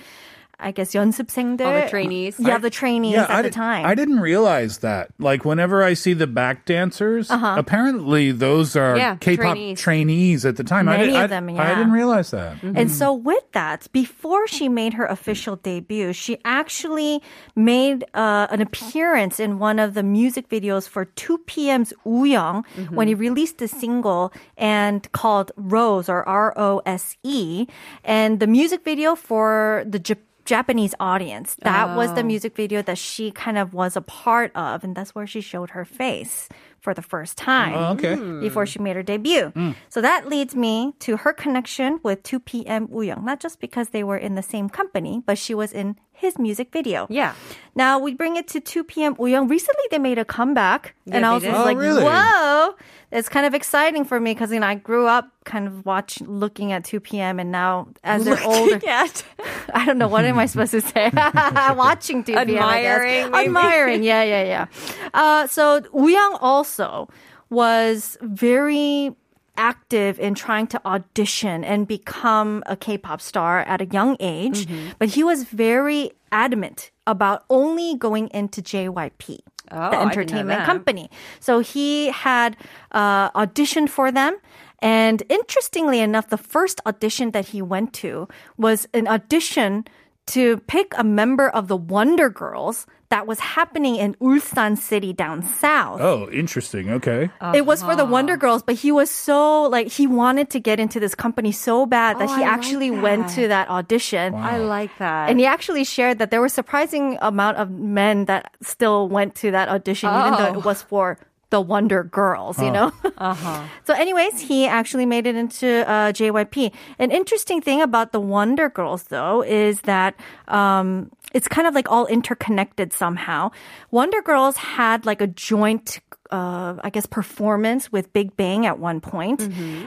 I 0.59 0.71
guess 0.71 0.93
연습생들, 0.93 1.65
All 1.65 1.73
the 1.73 1.89
trainees, 1.89 2.35
yeah, 2.37 2.55
I, 2.55 2.57
the 2.57 2.69
trainees 2.69 3.13
yeah, 3.13 3.23
at 3.23 3.29
I 3.29 3.41
the 3.41 3.49
did, 3.49 3.53
time. 3.53 3.85
I 3.85 3.95
didn't 3.95 4.19
realize 4.19 4.79
that. 4.79 5.09
Like 5.17 5.45
whenever 5.45 5.81
I 5.83 5.93
see 5.93 6.13
the 6.13 6.27
back 6.27 6.65
dancers, 6.65 7.31
uh-huh. 7.31 7.55
apparently 7.57 8.31
those 8.31 8.75
are 8.75 8.97
yeah, 8.97 9.15
K-pop 9.15 9.55
trainees. 9.55 9.79
trainees. 9.79 10.45
at 10.45 10.57
the 10.57 10.63
time. 10.63 10.85
Many 10.85 11.15
I 11.15 11.21
did, 11.21 11.23
of 11.23 11.29
them, 11.29 11.49
yeah. 11.49 11.63
I 11.63 11.75
didn't 11.75 11.93
realize 11.93 12.31
that. 12.31 12.57
Mm-hmm. 12.57 12.77
And 12.77 12.91
so 12.91 13.13
with 13.13 13.49
that, 13.53 13.87
before 13.93 14.47
she 14.47 14.67
made 14.67 14.93
her 14.95 15.05
official 15.05 15.55
debut, 15.55 16.11
she 16.11 16.37
actually 16.43 17.21
made 17.55 18.03
uh, 18.13 18.47
an 18.51 18.61
appearance 18.61 19.39
in 19.39 19.59
one 19.59 19.79
of 19.79 19.93
the 19.93 20.03
music 20.03 20.49
videos 20.49 20.87
for 20.89 21.05
2PM's 21.05 21.93
Wooyoung 22.05 22.65
mm-hmm. 22.75 22.95
when 22.95 23.07
he 23.07 23.15
released 23.15 23.61
a 23.61 23.67
single 23.67 24.33
and 24.57 25.09
called 25.13 25.51
Rose 25.55 26.09
or 26.09 26.27
R 26.27 26.53
O 26.57 26.81
S 26.85 27.15
E, 27.23 27.67
and 28.03 28.39
the 28.39 28.47
music 28.47 28.83
video 28.83 29.15
for 29.15 29.85
the 29.87 29.99
Japan 29.99 30.28
Japanese 30.50 30.96
audience. 31.00 31.56
That 31.62 31.96
was 31.96 32.12
the 32.15 32.22
oh. 32.22 32.24
music 32.24 32.56
video 32.56 32.82
that 32.82 32.98
she 32.98 33.29
kind 33.29 33.56
of 33.56 33.75
was 33.75 33.96
a 33.96 34.01
part 34.01 34.51
of, 34.56 34.84
and 34.84 34.96
that's 34.96 35.13
where 35.13 35.27
she 35.27 35.41
showed 35.41 35.70
her 35.70 35.86
face 35.86 36.50
for 36.79 36.96
the 36.96 37.03
first 37.03 37.38
time 37.38 37.75
Oh, 37.75 37.94
okay. 37.94 38.15
before 38.39 38.65
she 38.65 38.79
made 38.79 38.96
her 38.96 39.03
debut. 39.03 39.51
Mm. 39.56 39.75
So 39.89 40.01
that 40.01 40.27
leads 40.27 40.56
me 40.56 40.94
to 41.01 41.18
her 41.18 41.34
connection 41.34 42.00
with 42.01 42.24
2PM 42.24 42.89
Wooyoung, 42.89 43.24
not 43.24 43.39
just 43.39 43.60
because 43.60 43.89
they 43.89 44.03
were 44.03 44.18
in 44.18 44.34
the 44.34 44.41
same 44.41 44.70
company, 44.70 45.22
but 45.24 45.38
she 45.38 45.53
was 45.53 45.72
in 45.72 45.98
his 46.19 46.38
music 46.38 46.71
video. 46.71 47.07
Yeah. 47.09 47.33
Now 47.75 47.97
we 47.99 48.13
bring 48.13 48.35
it 48.35 48.47
to 48.49 48.59
2 48.59 48.83
p.m. 48.83 49.15
Wooyoung. 49.15 49.49
Recently 49.49 49.83
they 49.89 49.99
made 49.99 50.17
a 50.19 50.25
comeback, 50.25 50.95
and 51.11 51.25
I 51.25 51.33
was 51.33 51.43
just 51.43 51.57
Oh, 51.57 51.63
like, 51.63 51.77
really? 51.77 52.03
"Whoa!" 52.03 52.75
It's 53.11 53.29
kind 53.29 53.45
of 53.45 53.53
exciting 53.55 54.05
for 54.05 54.19
me 54.19 54.33
because 54.33 54.51
you 54.51 54.59
know 54.59 54.67
I 54.67 54.75
grew 54.75 55.07
up 55.07 55.29
kind 55.45 55.65
of 55.65 55.85
watch 55.85 56.21
looking 56.21 56.71
at 56.73 56.83
2PM 56.83 57.39
and 57.41 57.51
now 57.51 57.88
as 58.03 58.25
they're 58.25 58.43
older, 58.43 58.79
Yes. 58.83 59.23
I 59.73 59.85
don't 59.85 59.97
know 59.97 60.07
what 60.09 60.25
am 60.25 60.38
I 60.38 60.45
supposed 60.45 60.71
to 60.71 60.81
say. 60.81 61.09
Watching 61.13 62.23
2PM 62.23 62.38
I 62.38 62.45
guess. 62.45 63.01
Admiring, 63.01 63.33
admiring. 63.33 64.03
Yeah, 64.03 64.23
yeah, 64.23 64.43
yeah. 64.43 64.65
Uh, 65.13 65.47
so 65.47 65.81
Wooyoung 65.81 66.38
also 66.41 67.07
was 67.49 68.17
very 68.21 69.15
active 69.59 70.19
in 70.19 70.33
trying 70.33 70.65
to 70.67 70.79
audition 70.87 71.63
and 71.63 71.85
become 71.87 72.63
a 72.65 72.75
K-pop 72.75 73.19
star 73.21 73.59
at 73.67 73.81
a 73.81 73.85
young 73.85 74.15
age, 74.19 74.65
Mm-hmm. 74.65 74.95
but 74.99 75.09
he 75.09 75.23
was 75.23 75.43
very 75.43 76.11
adamant 76.31 76.91
about 77.05 77.43
only 77.49 77.95
going 77.99 78.29
into 78.33 78.61
JYP. 78.61 79.39
Oh, 79.71 79.75
the 79.75 79.75
I 79.75 79.89
didn't 79.89 79.91
know 79.91 80.01
entertainment 80.09 80.65
company. 80.65 81.09
So 81.39 81.59
he 81.59 82.07
had 82.09 82.57
uh, 82.91 83.29
auditioned 83.31 83.89
for 83.89 84.11
them. 84.11 84.33
And 84.81 85.21
interestingly 85.29 85.99
enough, 85.99 86.29
the 86.29 86.37
first 86.55 86.79
audition 86.87 87.31
that 87.31 87.47
he 87.53 87.61
went 87.61 87.93
to 88.01 88.27
was 88.57 88.87
an 88.93 89.07
audition 89.07 89.85
to 90.27 90.57
pick 90.67 90.93
a 90.97 91.03
member 91.03 91.49
of 91.49 91.67
the 91.67 91.75
Wonder 91.77 92.29
Girls 92.29 92.87
that 93.09 93.25
was 93.25 93.39
happening 93.39 93.95
in 93.95 94.13
Ulsan 94.21 94.77
City 94.77 95.13
down 95.13 95.41
south. 95.43 95.99
Oh, 95.99 96.29
interesting. 96.31 96.89
Okay. 96.91 97.29
It 97.55 97.65
was 97.65 97.81
for 97.81 97.95
the 97.95 98.05
Wonder 98.05 98.37
Girls, 98.37 98.61
but 98.61 98.75
he 98.75 98.91
was 98.91 99.09
so 99.09 99.63
like 99.63 99.87
he 99.87 100.05
wanted 100.05 100.49
to 100.51 100.59
get 100.59 100.79
into 100.79 100.99
this 100.99 101.15
company 101.15 101.51
so 101.51 101.85
bad 101.85 102.19
that 102.19 102.29
Oh, 102.29 102.35
he 102.35 102.43
I 102.43 102.45
like 102.45 102.53
actually 102.57 102.91
went 102.91 103.29
to 103.29 103.47
that 103.47 103.67
audition. 103.69 104.35
I 104.35 104.57
like 104.57 104.95
that. 104.99 105.29
And 105.29 105.39
he 105.39 105.45
actually 105.45 105.83
shared 105.85 106.19
that 106.19 106.29
there 106.29 106.39
were 106.41 106.49
surprising 106.49 107.17
amount 107.21 107.57
of 107.57 107.71
men 107.71 108.25
that 108.25 108.53
still 108.61 109.09
went 109.09 109.33
to 109.41 109.51
that 109.51 109.69
audition, 109.69 110.09
even 110.09 110.33
though 110.33 110.49
Oh. 110.53 110.59
it 110.59 110.65
was 110.65 110.81
for 110.83 111.17
the 111.49 111.59
Wonder 111.59 112.03
Girls, 112.03 112.61
you 112.61 112.69
know? 112.69 112.93
uh-huh. 113.17 113.63
so, 113.83 113.95
anyways, 113.95 114.39
he 114.39 114.67
actually 114.67 115.07
made 115.07 115.25
it 115.25 115.35
into 115.35 115.81
uh, 115.89 116.11
JYP. 116.13 116.71
An 116.99 117.09
interesting 117.09 117.59
thing 117.59 117.81
about 117.81 118.11
the 118.11 118.19
Wonder 118.19 118.69
Girls, 118.69 119.05
though, 119.09 119.41
is 119.41 119.81
that 119.81 120.13
um, 120.47 121.09
it's 121.33 121.48
kind 121.48 121.67
of 121.67 121.75
like 121.75 121.89
all 121.91 122.05
interconnected 122.07 122.93
somehow. 122.93 123.51
Wonder 123.91 124.21
Girls 124.21 124.57
had 124.57 125.05
like 125.05 125.21
a 125.21 125.27
joint. 125.27 126.00
Uh, 126.31 126.75
I 126.83 126.91
guess 126.91 127.07
performance 127.07 127.91
with 127.91 128.13
Big 128.13 128.38
Bang 128.38 128.67
at 128.67 128.77
one 128.77 129.01
point. 129.01 129.41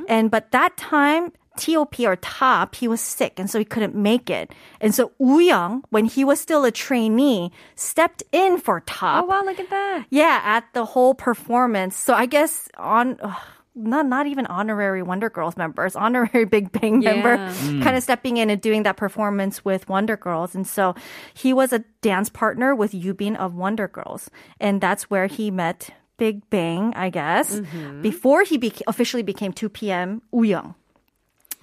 and 0.08 0.28
but 0.28 0.50
that 0.50 0.76
time 0.76 1.30
TOP 1.56 2.00
or 2.00 2.16
Top, 2.16 2.74
he 2.74 2.88
was 2.88 3.00
sick 3.00 3.38
and 3.38 3.48
so 3.48 3.60
he 3.60 3.64
couldn't 3.64 3.94
make 3.94 4.28
it. 4.28 4.52
And 4.80 4.92
so 4.92 5.12
Wooyoung, 5.20 5.82
when 5.90 6.04
he 6.04 6.24
was 6.24 6.40
still 6.40 6.64
a 6.64 6.72
trainee, 6.72 7.52
stepped 7.76 8.24
in 8.32 8.58
for 8.58 8.80
Top. 8.80 9.24
Oh 9.24 9.26
wow, 9.28 9.42
look 9.44 9.60
at 9.60 9.70
that. 9.70 10.06
Yeah, 10.10 10.40
at 10.42 10.64
the 10.72 10.84
whole 10.84 11.14
performance. 11.14 11.96
So 11.96 12.12
I 12.14 12.26
guess 12.26 12.68
on 12.76 13.18
ugh, 13.22 13.38
not 13.74 14.06
not 14.06 14.26
even 14.26 14.46
honorary 14.46 15.02
Wonder 15.02 15.30
Girls 15.30 15.56
members, 15.56 15.96
honorary 15.96 16.44
Big 16.50 16.72
Bang 16.72 17.00
member, 17.00 17.36
mm. 17.38 17.78
Yeah. 17.78 17.84
kind 17.84 17.96
of 17.96 18.02
stepping 18.02 18.36
in 18.36 18.50
and 18.50 18.60
doing 18.60 18.82
that 18.82 18.96
performance 18.96 19.64
with 19.64 19.88
Wonder 19.88 20.16
Girls. 20.16 20.54
And 20.54 20.66
so 20.66 20.94
he 21.34 21.52
was 21.52 21.72
a 21.72 21.80
dance 22.02 22.28
partner 22.28 22.74
with 22.74 22.92
Yubin 22.92 23.36
of 23.36 23.54
Wonder 23.54 23.88
Girls, 23.88 24.30
and 24.60 24.80
that's 24.80 25.10
where 25.10 25.26
he 25.26 25.50
met 25.50 25.90
Big 26.18 26.48
Bang, 26.50 26.92
I 26.94 27.10
guess, 27.10 27.58
mm-hmm. 27.60 28.02
before 28.02 28.42
he 28.44 28.58
beca- 28.58 28.82
officially 28.86 29.22
became 29.22 29.52
2PM 29.52 30.20
Wooyoung. 30.32 30.74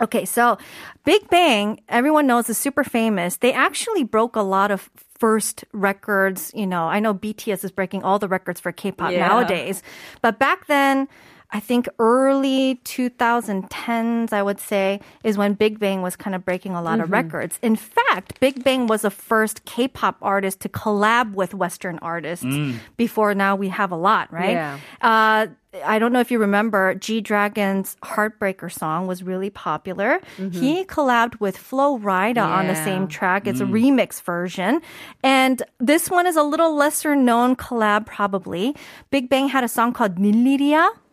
Okay, 0.02 0.26
so 0.26 0.58
Big 1.04 1.30
Bang, 1.30 1.82
everyone 1.90 2.26
knows 2.26 2.50
is 2.50 2.58
super 2.58 2.84
famous. 2.84 3.38
They 3.38 3.52
actually 3.52 4.04
broke 4.04 4.36
a 4.36 4.42
lot 4.42 4.72
of 4.72 4.90
first 5.18 5.66
records. 5.74 6.52
You 6.56 6.66
know, 6.66 6.86
I 6.86 7.00
know 7.00 7.14
BTS 7.14 7.66
is 7.66 7.72
breaking 7.72 8.04
all 8.04 8.18
the 8.18 8.30
records 8.30 8.60
for 8.62 8.72
K-pop 8.72 9.12
Yeah. 9.12 9.28
nowadays, 9.28 9.84
but 10.22 10.40
back 10.40 10.68
then, 10.68 11.08
I 11.52 11.60
think 11.60 11.90
early 11.98 12.80
2010s, 12.86 14.32
I 14.32 14.44
would 14.44 14.60
say, 14.60 15.02
is 15.24 15.38
when 15.38 15.54
Big 15.54 15.80
Bang 15.80 16.04
was 16.04 16.16
kind 16.16 16.36
of 16.36 16.46
breaking 16.46 16.76
a 16.76 16.82
lot 16.82 17.00
of 17.00 17.06
mm-hmm. 17.06 17.14
records. 17.14 17.58
In 17.64 17.76
fact, 17.76 18.40
Big 18.40 18.64
Bang 18.64 18.86
was 18.86 19.02
the 19.02 19.10
first 19.10 19.66
K-pop 19.66 20.18
artist 20.22 20.60
to 20.62 20.70
collab 20.70 21.34
with 21.34 21.56
Western 21.56 21.98
artists. 22.00 22.46
Mm. 22.46 22.76
Before 22.98 23.34
now, 23.34 23.56
we 23.56 23.70
have 23.70 23.92
a 23.92 23.96
lot, 23.96 24.32
right? 24.32 24.52
Yeah. 24.52 24.80
Uh, 25.02 25.48
I 25.86 26.00
don't 26.00 26.12
know 26.12 26.20
if 26.20 26.32
you 26.32 26.40
remember, 26.40 26.96
G 26.96 27.22
Dragon's 27.22 27.96
Heartbreaker 28.04 28.72
song 28.72 29.06
was 29.06 29.22
really 29.22 29.52
popular. 29.52 30.20
Mm-hmm. 30.38 30.60
He 30.60 30.84
collabed 30.86 31.40
with 31.40 31.58
Flo 31.58 31.98
Rida 32.00 32.44
on 32.44 32.68
the 32.68 32.76
same 32.76 33.08
track. 33.08 33.46
It's 33.46 33.60
a 33.60 33.66
mm. 33.66 33.72
remix 33.72 34.22
version. 34.22 34.82
And 35.24 35.62
this 35.80 36.10
one 36.10 36.26
is 36.26 36.36
a 36.36 36.44
little 36.44 36.76
lesser 36.76 37.16
known 37.16 37.56
collab, 37.56 38.08
probably. 38.08 38.76
Big 39.12 39.30
Bang 39.30 39.50
had 39.50 39.64
a 39.64 39.68
song 39.68 39.94
called 39.94 40.18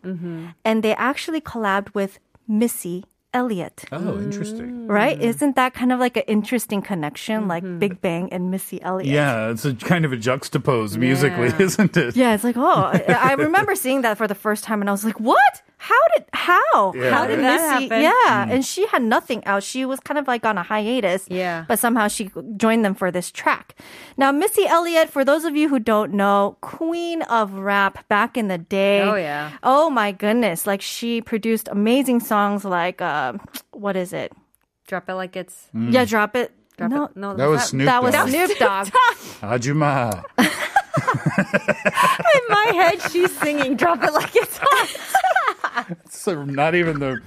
Niliria, 0.07 0.55
and 0.65 0.83
they 0.83 0.95
actually 0.95 1.41
collabed 1.41 1.95
with 1.95 2.19
Missy 2.49 3.05
Elliott. 3.37 3.85
Oh, 3.93 3.99
mm. 3.99 4.23
interesting. 4.23 4.87
Right? 4.87 5.21
Isn't 5.21 5.57
that 5.57 5.75
kind 5.75 5.93
of 5.93 6.01
like 6.01 6.17
an 6.17 6.25
interesting 6.27 6.81
connection, 6.81 7.47
like 7.49 7.63
mm-hmm. 7.63 7.79
Big 7.79 8.01
Bang 8.01 8.33
and 8.33 8.51
Missy 8.51 8.81
Elliott? 8.81 9.13
Yeah, 9.13 9.51
it's 9.51 9.65
a 9.67 9.75
kind 9.75 10.05
of 10.07 10.13
a 10.13 10.17
juxtapose 10.17 10.97
musically, 10.97 11.49
Yeah. 11.49 11.63
isn't 11.67 11.97
it? 11.97 12.17
Yeah, 12.17 12.35
it's 12.35 12.45
like, 12.45 12.57
oh, 12.57 12.91
I 12.93 13.05
I 13.09 13.33
remember 13.49 13.75
seeing 13.75 14.01
that 14.03 14.17
for 14.17 14.27
the 14.27 14.35
first 14.35 14.65
time 14.65 14.81
and 14.81 14.89
I 14.89 14.93
was 14.93 15.05
like, 15.05 15.21
what? 15.21 15.63
How 15.79 15.95
did, 16.17 16.25
how? 16.33 16.93
Yeah. 16.95 17.11
How 17.11 17.17
How 17.19 17.27
did 17.27 17.37
did 17.37 17.45
that 17.45 17.61
happen? 17.89 18.03
Yeah. 18.03 18.47
And 18.55 18.65
she 18.65 18.87
had 18.87 19.03
nothing 19.03 19.45
else. 19.45 19.63
She 19.65 19.85
was 19.85 20.01
kind 20.01 20.19
of 20.19 20.27
like 20.27 20.45
on 20.47 20.57
a 20.57 20.63
hiatus. 20.63 21.27
Yeah. 21.29 21.65
But 21.69 21.79
somehow 21.79 22.09
she 22.09 22.31
joined 22.57 22.85
them 22.85 22.95
for 22.95 23.11
this 23.11 23.31
track. 23.31 23.77
Now, 24.17 24.33
Missy 24.33 24.67
Elliott, 24.67 25.11
for 25.11 25.25
those 25.25 25.45
of 25.45 25.55
you 25.55 25.69
who 25.69 25.79
don't 25.79 26.13
know, 26.15 26.57
queen 26.63 27.23
of 27.23 27.53
rap 27.55 28.09
back 28.09 28.37
in 28.37 28.49
the 28.49 28.59
day. 28.59 29.03
Oh, 29.03 29.17
yeah. 29.17 29.53
Oh 29.63 29.91
my 29.91 30.13
goodness. 30.13 30.67
Like 30.67 30.81
she 30.81 31.21
produced 31.21 31.69
amazing 31.71 32.21
songs 32.21 32.65
like, 32.65 33.03
uh, 33.03 33.35
what 33.73 33.97
is 33.97 34.13
it? 34.15 34.33
Drop 34.89 35.09
it 35.11 35.15
like 35.15 35.37
it's. 35.37 35.69
Yeah, 35.75 36.05
drop 36.07 36.37
it. 36.37 36.53
Drop 36.79 36.91
no, 36.91 37.05
it. 37.05 37.17
No, 37.17 37.35
That 37.37 37.47
was 37.49 37.61
that- 37.61 37.69
Snoop 37.69 37.87
that 37.87 38.03
was 38.03 38.15
Dogg. 38.15 38.29
Snoop 38.29 38.59
Dogg. 38.59 38.87
Ajuma. 39.43 40.25
In 40.97 42.45
my 42.49 42.73
head, 42.75 43.03
she's 43.11 43.37
singing 43.39 43.77
"Drop 43.77 44.03
It 44.03 44.13
Like 44.13 44.35
It's 44.35 44.59
Hot." 44.61 45.17
so 46.09 46.45
not 46.45 46.75
even 46.75 47.01
the. 47.01 47.21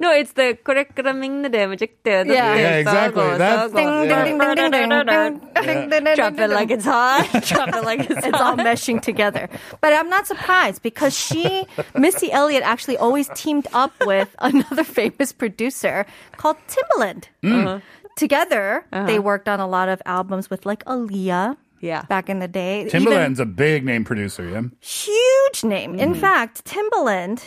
no, 0.00 0.12
it's 0.12 0.32
the 0.32 0.58
correct 0.62 0.96
the 0.96 1.02
damage. 1.02 1.82
Yeah, 2.04 2.22
yeah, 2.24 2.76
exactly. 2.76 3.38
That's 3.38 3.72
ding, 3.72 3.88
yeah. 3.88 4.24
ding, 4.24 4.38
ding, 4.38 4.54
ding, 4.54 4.70
ding, 4.70 5.06
ding, 5.54 5.88
ding, 5.88 6.04
ding, 6.04 6.14
Drop 6.14 6.38
it 6.38 6.50
like 6.50 6.70
it's 6.70 6.84
hot. 6.84 7.28
Drop 7.44 7.68
it 7.74 7.84
like 7.84 8.00
it's 8.10 8.14
hot. 8.14 8.24
It's 8.24 8.40
all 8.40 8.56
meshing 8.56 9.00
together. 9.00 9.48
But 9.80 9.92
I'm 9.92 10.08
not 10.08 10.26
surprised 10.26 10.82
because 10.82 11.16
she, 11.16 11.66
Missy 11.94 12.30
Elliott, 12.32 12.62
actually 12.62 12.96
always 12.96 13.28
teamed 13.34 13.66
up 13.72 13.92
with 14.06 14.34
another 14.38 14.84
famous 14.84 15.32
producer 15.32 16.06
called 16.36 16.56
Timbaland. 16.68 17.24
Mm. 17.42 17.66
Uh-huh. 17.66 17.80
Together, 18.14 18.84
uh-huh. 18.92 19.06
they 19.06 19.18
worked 19.18 19.48
on 19.48 19.58
a 19.58 19.66
lot 19.66 19.88
of 19.88 20.02
albums 20.04 20.50
with 20.50 20.66
like 20.66 20.84
Aaliyah. 20.84 21.56
Yeah. 21.82 22.02
Back 22.02 22.30
in 22.30 22.38
the 22.38 22.48
day. 22.48 22.86
Even 22.86 23.02
Timbaland's 23.02 23.40
a 23.40 23.44
big 23.46 23.84
name 23.84 24.04
producer, 24.04 24.48
yeah. 24.48 24.62
huge 24.80 25.64
name. 25.64 25.94
In 25.96 26.12
Mm-hmm. 26.12 26.20
fact, 26.20 26.64
Timbaland 26.64 27.42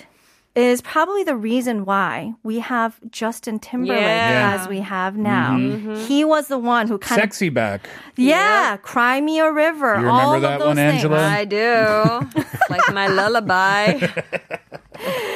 is 0.55 0.81
probably 0.81 1.23
the 1.23 1.35
reason 1.35 1.83
why 1.83 2.33
we 2.43 2.59
have 2.59 2.99
Justin 3.11 3.59
Timberlake 3.59 3.99
Yeah. 4.01 4.57
as 4.61 4.67
we 4.69 4.79
have 4.81 5.17
now. 5.17 5.57
Mm-hmm. 5.57 5.95
He 6.05 6.23
was 6.23 6.47
the 6.47 6.57
one 6.57 6.87
who 6.87 6.97
kind 6.97 7.19
of 7.19 7.23
Sexy 7.23 7.49
back. 7.49 7.85
of 7.87 7.91
yeah, 8.17 8.77
Cry 8.77 9.19
Me 9.19 9.39
a 9.39 9.51
River. 9.51 9.99
You 9.99 10.07
all 10.07 10.33
remember 10.33 10.35
of 10.35 10.41
that 10.43 10.59
those 10.59 10.67
one, 10.67 10.75
things. 10.77 10.93
Angela? 11.03 11.27
I 11.27 11.45
do. 11.45 12.43
Like 12.69 12.93
my 12.93 13.07
lullaby. 13.07 14.07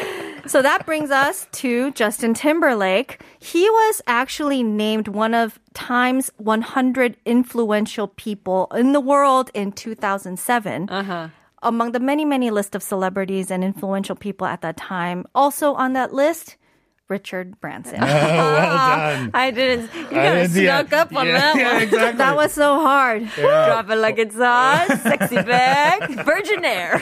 So 0.49 0.63
that 0.63 0.83
brings 0.83 1.11
us 1.11 1.47
to 1.51 1.91
Justin 1.91 2.33
Timberlake. 2.33 3.21
He 3.37 3.69
was 3.69 4.01
actually 4.07 4.63
named 4.63 5.07
one 5.07 5.35
of 5.35 5.59
Time's 5.75 6.31
100 6.37 7.17
influential 7.23 8.07
people 8.07 8.65
in 8.73 8.93
the 8.93 8.99
world 8.99 9.51
in 9.53 9.71
2007. 9.71 10.89
Uh-huh. 10.89 11.27
Among 11.61 11.91
the 11.91 11.99
many, 11.99 12.25
many 12.25 12.49
list 12.49 12.73
of 12.73 12.81
celebrities 12.81 13.51
and 13.51 13.63
influential 13.63 14.15
people 14.15 14.47
at 14.47 14.61
that 14.61 14.75
time. 14.75 15.27
Also 15.35 15.75
on 15.75 15.93
that 15.93 16.15
list, 16.15 16.57
Richard 17.09 17.59
Branson. 17.59 17.99
Oh, 18.09 18.53
well 18.53 18.77
done. 18.77 19.31
I 19.33 19.51
didn't. 19.51 19.93
You 19.93 20.05
kind 20.05 20.39
of 20.39 20.51
snuck 20.51 20.87
it. 20.87 20.93
up 20.93 21.15
on 21.15 21.27
yeah, 21.27 21.39
that 21.39 21.55
yeah, 21.57 21.73
one. 21.73 21.81
exactly. 21.83 22.17
that 22.17 22.35
was 22.35 22.53
so 22.53 22.79
hard. 22.79 23.27
Drop 23.35 23.89
it 23.89 23.95
like 23.95 24.17
it's 24.17 24.35
hot. 24.35 24.87
Sexy 25.01 25.35
back. 25.35 26.09
Virgin 26.25 26.63
Air. 26.63 27.01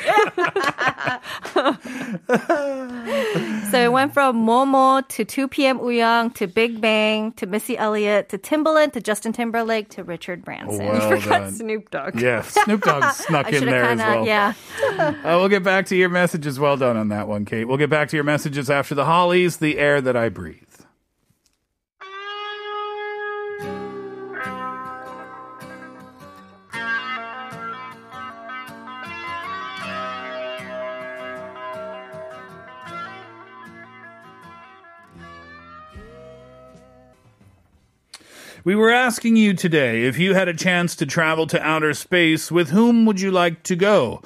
So 3.71 3.83
it 3.83 3.91
went 3.91 4.13
from 4.13 4.45
Momo 4.45 5.05
to 5.09 5.25
2 5.25 5.47
p.m. 5.49 5.79
Wooyoung 5.79 6.33
to 6.35 6.47
Big 6.47 6.79
Bang 6.79 7.33
to 7.33 7.45
Missy 7.45 7.77
Elliott 7.77 8.29
to 8.29 8.37
Timbaland 8.37 8.93
to 8.93 9.01
Justin 9.01 9.33
Timberlake 9.33 9.89
to 9.89 10.03
Richard 10.03 10.45
Branson. 10.45 10.85
Well 10.85 11.09
Forgot 11.09 11.29
done. 11.29 11.53
Snoop 11.53 11.91
Dogg. 11.91 12.19
Yeah, 12.19 12.43
Snoop 12.43 12.81
Dogg 12.83 13.11
snuck 13.13 13.51
in 13.51 13.65
there 13.65 13.83
as 13.83 13.99
kind 13.99 14.01
of, 14.01 14.07
well. 14.07 14.25
yeah. 14.25 14.53
Uh, 15.23 15.37
we'll 15.37 15.49
get 15.49 15.63
back 15.63 15.87
to 15.87 15.95
your 15.97 16.09
messages. 16.09 16.59
Well 16.59 16.77
done 16.77 16.95
on 16.95 17.09
that 17.09 17.27
one, 17.27 17.43
Kate. 17.43 17.65
We'll 17.65 17.77
get 17.77 17.89
back 17.89 18.07
to 18.09 18.15
your 18.17 18.23
messages 18.23 18.69
after 18.69 18.95
the 18.95 19.05
Hollies, 19.05 19.57
the 19.57 19.77
air 19.77 19.96
air 19.97 20.01
that 20.01 20.15
I 20.15 20.29
breathe. 20.29 20.61
We 38.63 38.75
were 38.75 38.91
asking 38.91 39.37
you 39.37 39.53
today 39.53 40.03
if 40.03 40.19
you 40.19 40.33
had 40.33 40.49
a 40.49 40.53
chance 40.53 40.95
to 40.97 41.05
travel 41.05 41.47
to 41.47 41.61
outer 41.65 41.93
space, 41.93 42.51
with 42.51 42.69
whom 42.69 43.05
would 43.05 43.21
you 43.21 43.31
like 43.31 43.63
to 43.63 43.77
go? 43.77 44.21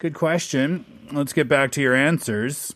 Good 0.00 0.14
question. 0.14 0.84
Let's 1.12 1.32
get 1.32 1.48
back 1.48 1.70
to 1.72 1.80
your 1.80 1.94
answers. 1.94 2.74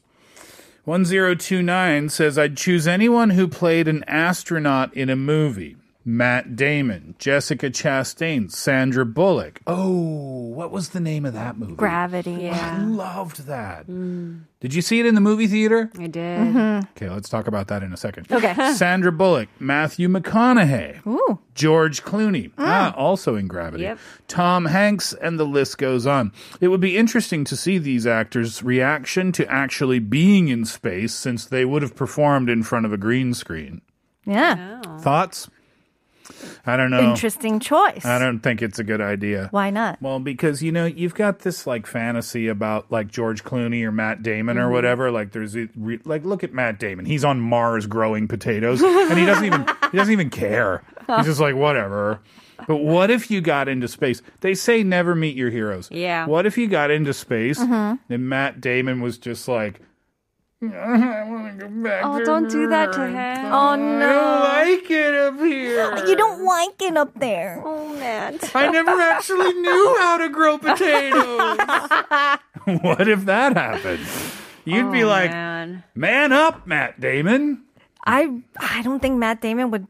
1029 0.85 2.09
says, 2.09 2.37
I'd 2.37 2.57
choose 2.57 2.89
anyone 2.89 3.31
who 3.31 3.47
played 3.47 3.87
an 3.87 4.03
astronaut 4.09 4.93
in 4.95 5.11
a 5.11 5.17
movie. 5.17 5.77
Matt 6.05 6.57
Damon, 6.57 7.15
Jessica 7.19 7.71
Chastain, 7.71 8.51
Sandra 8.51 9.07
Bullock. 9.07 9.61
Oh, 9.67 10.49
what 10.49 10.73
was 10.73 10.91
the 10.91 11.01
name 11.01 11.25
of 11.25 11.33
that 11.35 11.57
movie? 11.57 11.75
Gravity. 11.75 12.51
I 12.51 12.79
loved 12.79 13.47
that. 13.47 13.87
Mm. 13.87 14.43
Did 14.61 14.75
you 14.75 14.83
see 14.83 14.99
it 15.01 15.07
in 15.07 15.15
the 15.15 15.21
movie 15.21 15.47
theater? 15.47 15.91
I 15.99 16.07
did. 16.07 16.41
Mm-hmm. 16.41 16.89
Okay, 16.97 17.09
let's 17.09 17.29
talk 17.29 17.47
about 17.47 17.69
that 17.69 17.83
in 17.83 17.93
a 17.93 17.97
second. 17.97 18.31
Okay. 18.31 18.55
Sandra 18.75 19.13
Bullock, 19.13 19.49
Matthew 19.61 20.09
McConaughey, 20.09 21.07
Ooh. 21.07 21.39
George 21.55 22.03
Clooney, 22.03 22.51
mm. 22.51 22.55
ah, 22.59 22.95
also 22.97 23.37
in 23.37 23.47
Gravity, 23.47 23.85
Yep. 23.85 23.99
Tom 24.27 24.67
Hanks, 24.67 25.13
and 25.15 25.39
the 25.39 25.45
list 25.45 25.79
goes 25.79 26.07
on. 26.07 26.33
It 26.61 26.69
would 26.69 26.81
be 26.81 26.97
interesting 26.97 27.45
to 27.45 27.57
see 27.57 27.79
these 27.79 28.07
actors' 28.07 28.63
reaction 28.63 29.31
to 29.33 29.47
actually 29.51 30.01
being 30.01 30.49
in 30.49 30.65
space 30.65 31.15
since 31.15 31.45
they 31.45 31.65
would 31.65 31.83
have 31.83 31.95
performed 31.95 32.51
in 32.51 32.63
front 32.63 32.87
of 32.87 32.93
a 32.93 32.99
green 32.99 33.35
screen. 33.35 33.83
Yeah. 34.25 34.81
Oh. 34.87 34.99
Thoughts? 34.99 35.49
I 36.67 36.77
don't 36.77 36.91
know. 36.91 37.11
Interesting 37.11 37.61
choice. 37.61 38.05
I 38.05 38.19
don't 38.19 38.41
think 38.41 38.63
it's 38.63 38.79
a 38.79 38.85
good 38.85 39.01
idea. 39.01 39.49
Why 39.51 39.71
not? 39.71 40.01
Well, 40.01 40.21
because 40.21 40.63
you 40.63 40.73
know 40.73 40.87
you've 40.87 41.15
got 41.15 41.41
this 41.41 41.67
like 41.67 41.87
fantasy 41.87 42.49
about 42.49 42.91
like 42.91 43.09
George 43.09 43.45
Clooney 43.45 43.85
or 43.85 43.93
Matt 43.93 44.23
Damon 44.23 44.59
or 44.59 44.63
mm-hmm. 44.63 44.73
whatever. 44.73 45.11
Like 45.11 45.33
there's 45.33 45.57
like 46.05 46.25
look 46.25 46.45
at 46.45 46.53
Matt 46.53 46.79
Damon. 46.79 47.05
He's 47.05 47.25
on 47.25 47.41
Mars 47.41 47.87
growing 47.87 48.29
potatoes, 48.29 48.83
and 48.83 49.19
he 49.19 49.25
doesn't 49.25 49.45
even 49.45 49.67
he 49.91 49.97
doesn't 49.97 50.13
even 50.13 50.31
care. 50.31 50.83
He's 51.07 51.27
just 51.27 51.41
like 51.41 51.55
whatever. 51.55 52.21
But 52.67 52.77
what 52.77 53.11
if 53.11 53.31
you 53.31 53.41
got 53.41 53.69
into 53.69 53.89
space? 53.89 54.23
They 54.41 54.55
say 54.55 54.83
never 54.83 55.15
meet 55.15 55.37
your 55.37 55.51
heroes. 55.51 55.89
Yeah. 55.91 56.27
What 56.27 56.47
if 56.47 56.57
you 56.57 56.69
got 56.69 56.91
into 56.91 57.13
space 57.13 57.59
mm-hmm. 57.59 58.13
and 58.13 58.29
Matt 58.29 58.61
Damon 58.61 59.01
was 59.01 59.19
just 59.19 59.49
like, 59.49 59.81
I 60.63 61.25
want 61.29 61.59
to 61.59 61.67
go 61.67 61.83
back. 61.83 62.05
Oh, 62.05 62.25
don't 62.25 62.49
do 62.49 62.69
that 62.69 62.93
to 62.93 63.01
Earth. 63.01 63.13
him. 63.15 63.53
Oh 63.53 63.75
no. 63.75 64.45
I 64.45 64.65
don't 64.65 64.81
like 64.81 64.91
it 64.91 65.15
up 65.15 65.39
here. 65.41 65.97
You 66.09 66.17
don't 66.17 66.45
like 66.45 66.81
it 66.83 66.97
up 66.97 67.19
there. 67.19 67.61
Oh, 67.65 67.89
Matt. 67.97 68.55
I 68.55 68.69
never 68.71 68.91
actually 69.01 69.53
knew 69.61 69.97
how 69.99 70.19
to 70.19 70.29
grow 70.29 70.59
potatoes. 70.59 71.59
what 72.83 73.09
if 73.09 73.25
that 73.25 73.57
happened? 73.57 74.07
You'd 74.65 74.93
be 74.93 75.03
Oh, 75.03 75.09
like, 75.09 75.31
man. 75.33 75.83
man 75.95 76.33
up, 76.33 76.67
Matt 76.67 77.01
Damon. 77.01 77.65
I 78.07 78.41
I 78.59 78.83
don't 78.83 79.01
think 79.01 79.19
Matt 79.19 79.41
Damon 79.41 79.71
would 79.73 79.87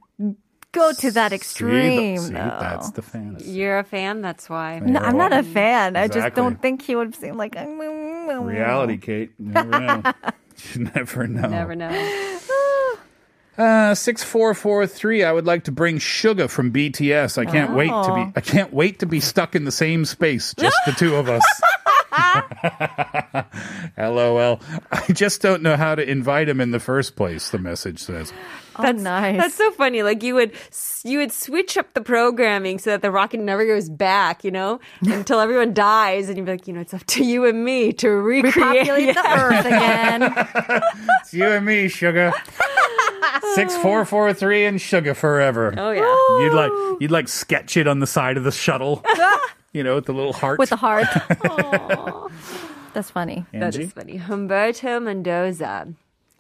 go 0.73 0.93
to 0.93 1.11
that 1.11 1.33
extreme. 1.35 2.17
See, 2.17 2.23
the- 2.23 2.29
see, 2.29 2.33
no. 2.33 2.57
that's 2.61 2.91
the 2.93 3.03
fantasy. 3.03 3.51
You're 3.51 3.79
a 3.79 3.85
fan, 3.85 4.23
that's 4.23 4.49
why. 4.49 4.79
No, 4.79 5.01
I'm 5.01 5.19
not 5.19 5.33
a 5.35 5.43
fan. 5.43 5.97
I 5.97 6.09
just 6.09 6.35
don't 6.35 6.61
think 6.63 6.81
he 6.83 6.97
would 6.97 7.15
seem 7.15 7.37
like 7.37 7.55
Reality, 7.55 8.97
Kate. 8.97 9.33
You 9.39 9.47
never 9.53 9.81
know. 9.81 10.03
you 10.75 10.91
never 10.95 11.27
know. 11.27 11.49
Never 11.49 11.75
know. 11.75 12.39
Uh, 13.59 13.95
six 13.95 14.25
four 14.25 14.55
four 14.55 14.87
three. 14.87 15.23
I 15.23 15.31
would 15.31 15.45
like 15.45 15.65
to 15.65 15.73
bring 15.73 15.99
Suga 15.99 16.49
from 16.49 16.73
BTS. 16.73 17.37
I 17.37 17.45
can't 17.45 17.75
wait 17.75 17.91
to 17.91 18.15
be. 18.15 18.33
I 18.35 18.41
can't 18.41 18.73
wait 18.73 19.01
to 19.01 19.07
be 19.07 19.21
stuck 19.21 19.55
in 19.55 19.65
the 19.67 19.71
same 19.71 20.07
space, 20.07 20.55
just 20.59 20.79
the 20.87 20.93
two 20.93 21.17
of 21.17 21.29
us. 21.29 21.45
LOL. 23.99 24.61
I 24.91 25.13
just 25.13 25.43
don't 25.43 25.63
know 25.63 25.77
how 25.77 25.95
to 25.95 26.09
invite 26.09 26.49
him 26.49 26.61
in 26.61 26.71
the 26.71 26.81
first 26.81 27.17
place. 27.17 27.51
The 27.51 27.59
message 27.59 27.99
says. 27.99 28.33
Oh, 28.77 28.83
that's 28.83 29.03
nice. 29.03 29.37
That's 29.39 29.55
so 29.55 29.71
funny. 29.73 30.03
Like 30.03 30.23
you 30.23 30.35
would 30.35 30.53
you 31.05 31.19
would 31.19 31.31
switch 31.33 31.77
up 31.77 31.93
the 31.95 32.01
programming 32.01 32.79
so 32.79 32.91
that 32.91 33.03
the 33.03 33.11
rocket 33.11 33.41
never 33.41 33.67
goes 33.67 33.89
back, 33.91 34.45
you 34.45 34.51
know, 34.51 34.81
until 35.03 35.41
everyone 35.41 35.75
dies, 35.75 36.29
and 36.29 36.39
you'd 36.39 36.47
be 36.47 36.53
like, 36.53 36.67
you 36.67 36.73
know, 36.73 36.81
it's 36.81 36.95
up 36.95 37.05
to 37.05 37.25
you 37.25 37.45
and 37.45 37.65
me 37.65 37.93
to 37.95 38.09
recreate. 38.09 38.55
Populate 38.87 39.15
the 39.15 39.27
Earth 39.39 39.67
again. 39.67 40.83
It's 41.21 41.35
you 41.35 41.47
and 41.47 41.65
me, 41.65 41.85
Suga. 41.87 42.33
Six 43.55 43.77
four 43.77 44.05
four 44.05 44.33
three 44.33 44.65
and 44.65 44.79
Suga 44.79 45.15
forever. 45.15 45.73
Oh 45.77 45.91
yeah. 45.91 46.45
You'd 46.45 46.55
like 46.55 46.73
you'd 47.01 47.11
like 47.11 47.29
sketch 47.29 47.77
it 47.77 47.87
on 47.87 48.01
the 48.01 48.07
side 48.07 48.37
of 48.37 48.45
the 48.45 48.51
shuttle. 48.53 49.05
You 49.73 49.83
know, 49.83 49.97
with 49.97 50.07
the 50.07 50.13
little 50.13 50.33
heart. 50.33 50.59
with 50.59 50.71
the 50.71 50.77
heart. 50.77 51.07
That's 52.95 53.11
funny. 53.11 53.47
That 53.53 53.63
Angie? 53.75 53.85
is 53.85 53.93
funny. 53.93 54.19
Humberto 54.19 55.03
Mendoza. 55.03 55.89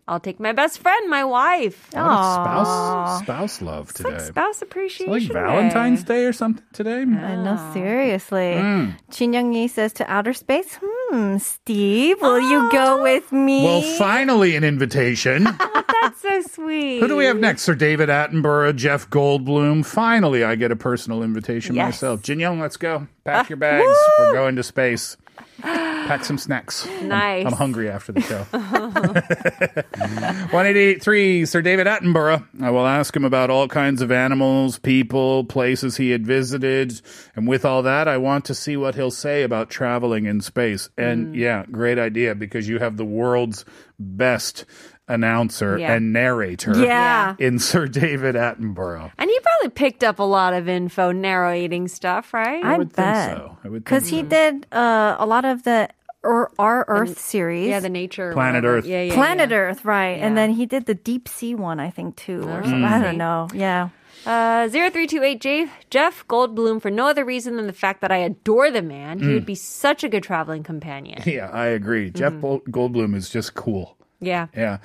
I'll 0.09 0.19
take 0.21 0.41
my 0.41 0.53
best 0.53 0.81
friend, 0.81 1.09
my 1.09 1.25
wife. 1.25 1.89
What 1.93 2.03
a 2.03 2.05
spouse 2.05 3.23
spouse 3.23 3.63
love 3.63 3.93
today. 3.95 4.19
Spouse 4.19 4.57
It's 4.57 4.63
appreciation. 4.63 5.13
like 5.13 5.23
Valentine's 5.23 6.03
Day 6.03 6.25
or 6.25 6.33
something 6.33 6.65
today. 6.73 7.03
I 7.03 7.05
know, 7.37 7.71
seriously. 7.73 8.55
Mm. 8.59 8.97
Jin 9.11 9.33
Young-yi 9.33 9.69
says 9.69 9.93
to 9.95 10.11
outer 10.11 10.33
space, 10.35 10.77
hmm, 10.83 11.39
Steve, 11.39 12.21
will 12.21 12.41
you 12.41 12.69
go 12.73 13.01
with 13.03 13.31
me? 13.31 13.63
Well, 13.65 13.83
finally 13.97 14.57
an 14.57 14.65
invitation. 14.65 15.47
That's 16.03 16.21
so 16.21 16.43
sweet. 16.43 16.99
Who 16.99 17.07
do 17.07 17.17
we 17.17 17.27
have 17.27 17.37
next? 17.37 17.63
Sir 17.63 17.77
David 17.77 18.09
Attenborough, 18.09 18.75
Jeff 18.75 19.09
Goldblum. 19.09 19.87
Finally, 19.87 20.43
I 20.43 20.57
get 20.57 20.73
a 20.73 20.77
personal 20.77 21.23
invitation 21.23 21.77
Yes. 21.77 21.87
myself. 21.87 22.23
Jin 22.23 22.41
Young, 22.41 22.59
let's 22.59 22.77
go. 22.77 23.07
Pack 23.25 23.47
uh, 23.47 23.51
your 23.51 23.57
bags. 23.59 23.87
We're 24.19 24.33
going 24.33 24.57
to 24.57 24.65
space. 24.65 25.17
Pack 25.63 26.25
some 26.25 26.39
snacks. 26.39 26.89
I'm- 26.89 27.09
Nice. 27.09 27.47
I'm, 27.47 27.53
hungry 27.53 27.89
after 27.89 28.11
the 28.11 28.21
show. 28.21 28.45
1883, 28.53 31.47
Sir 31.47 31.63
David 31.63 31.87
Attenborough. 31.87 32.45
I 32.61 32.71
will 32.71 32.87
ask 32.87 33.15
him 33.15 33.25
about 33.25 33.51
all 33.51 33.69
kinds 33.69 34.03
of 34.03 34.11
animals, 34.11 34.81
people, 34.81 35.45
places 35.45 35.97
he 35.97 36.11
had 36.11 36.27
visited. 36.27 37.01
And 37.37 37.47
with 37.47 37.65
all 37.65 37.83
that, 37.83 38.09
I 38.09 38.17
want 38.17 38.45
to 38.47 38.55
see 38.55 38.77
what 38.77 38.97
he'll 38.97 39.11
say 39.13 39.45
about 39.45 39.71
traveling 39.71 40.25
in 40.27 40.41
space. 40.41 40.89
And 40.99 41.35
mm. 41.35 41.39
yeah, 41.39 41.65
great 41.71 41.99
idea 41.99 42.35
because 42.35 42.69
you 42.69 42.79
have 42.81 42.97
the 42.97 43.05
world's 43.05 43.65
best 43.99 44.65
announcer 45.13 45.79
Yeah. 45.79 45.93
and 45.95 46.13
narrator 46.13 46.77
yeah. 46.83 47.37
in 47.39 47.59
Sir 47.59 47.87
David 47.87 48.35
Attenborough. 48.35 49.11
And 49.19 49.31
he 49.31 49.39
probably 49.41 49.71
picked 49.71 50.03
up 50.05 50.19
a 50.19 50.23
lot 50.25 50.55
of 50.55 50.69
info 50.69 51.13
narrating 51.13 51.89
stuff, 51.89 52.33
right? 52.35 52.65
I 52.65 52.79
would 52.79 52.93
bet. 52.95 53.29
think 53.29 53.39
so. 53.39 53.59
I 53.65 53.69
would 53.69 53.85
Because 53.85 54.05
think 54.11 54.15
he 54.17 54.23
did 54.23 54.67
uh, 54.73 55.17
a 55.19 55.27
lot 55.27 55.45
of 55.45 55.63
the 55.65 55.89
Ear- 56.25 56.51
Our 56.59 56.85
Earth 56.89 57.19
series. 57.19 57.69
yeah, 57.69 57.81
the 57.81 57.89
nature. 57.89 58.33
Planet 58.33 58.63
whatever. 58.63 58.79
Earth. 58.79 58.87
Yeah, 58.87 59.03
yeah. 59.03 59.15
Planet 59.15 59.51
yeah. 59.51 59.57
Earth, 59.57 59.85
right. 59.85 60.19
And 60.21 60.37
then 60.37 60.51
he 60.53 60.67
did 60.67 60.87
the 60.87 60.95
deep 60.95 61.29
sea 61.29 61.55
one, 61.55 61.81
I 61.81 61.91
think, 61.91 62.15
too. 62.17 62.43
Or 62.43 62.63
Mm. 62.63 62.65
something. 62.65 62.85
I 62.85 63.03
don't 63.03 63.19
know. 63.19 63.49
Yeah. 63.53 63.89
Uh, 64.25 64.69
0328 64.69 65.41
J- 65.41 65.67
Jeff 65.91 66.25
Goldblum, 66.29 66.81
for 66.81 66.93
no 66.93 67.09
other 67.09 67.25
reason 67.25 67.57
than 67.57 67.67
the 67.67 67.73
fact 67.73 68.03
that 68.03 68.13
I 68.13 68.19
adore 68.19 68.71
the 68.71 68.83
man. 68.83 69.19
He 69.19 69.25
Mm. 69.27 69.35
would 69.35 69.47
be 69.47 69.57
such 69.57 70.05
a 70.05 70.09
good 70.09 70.23
traveling 70.23 70.63
companion. 70.63 71.21
Yeah, 71.27 71.51
I 71.53 71.67
agree. 71.67 72.11
Jeff 72.13 72.35
Goldblum 72.35 73.17
is 73.17 73.29
just 73.29 73.55
cool. 73.55 73.97
Yeah. 74.23 74.47
Yeah. 74.57 74.79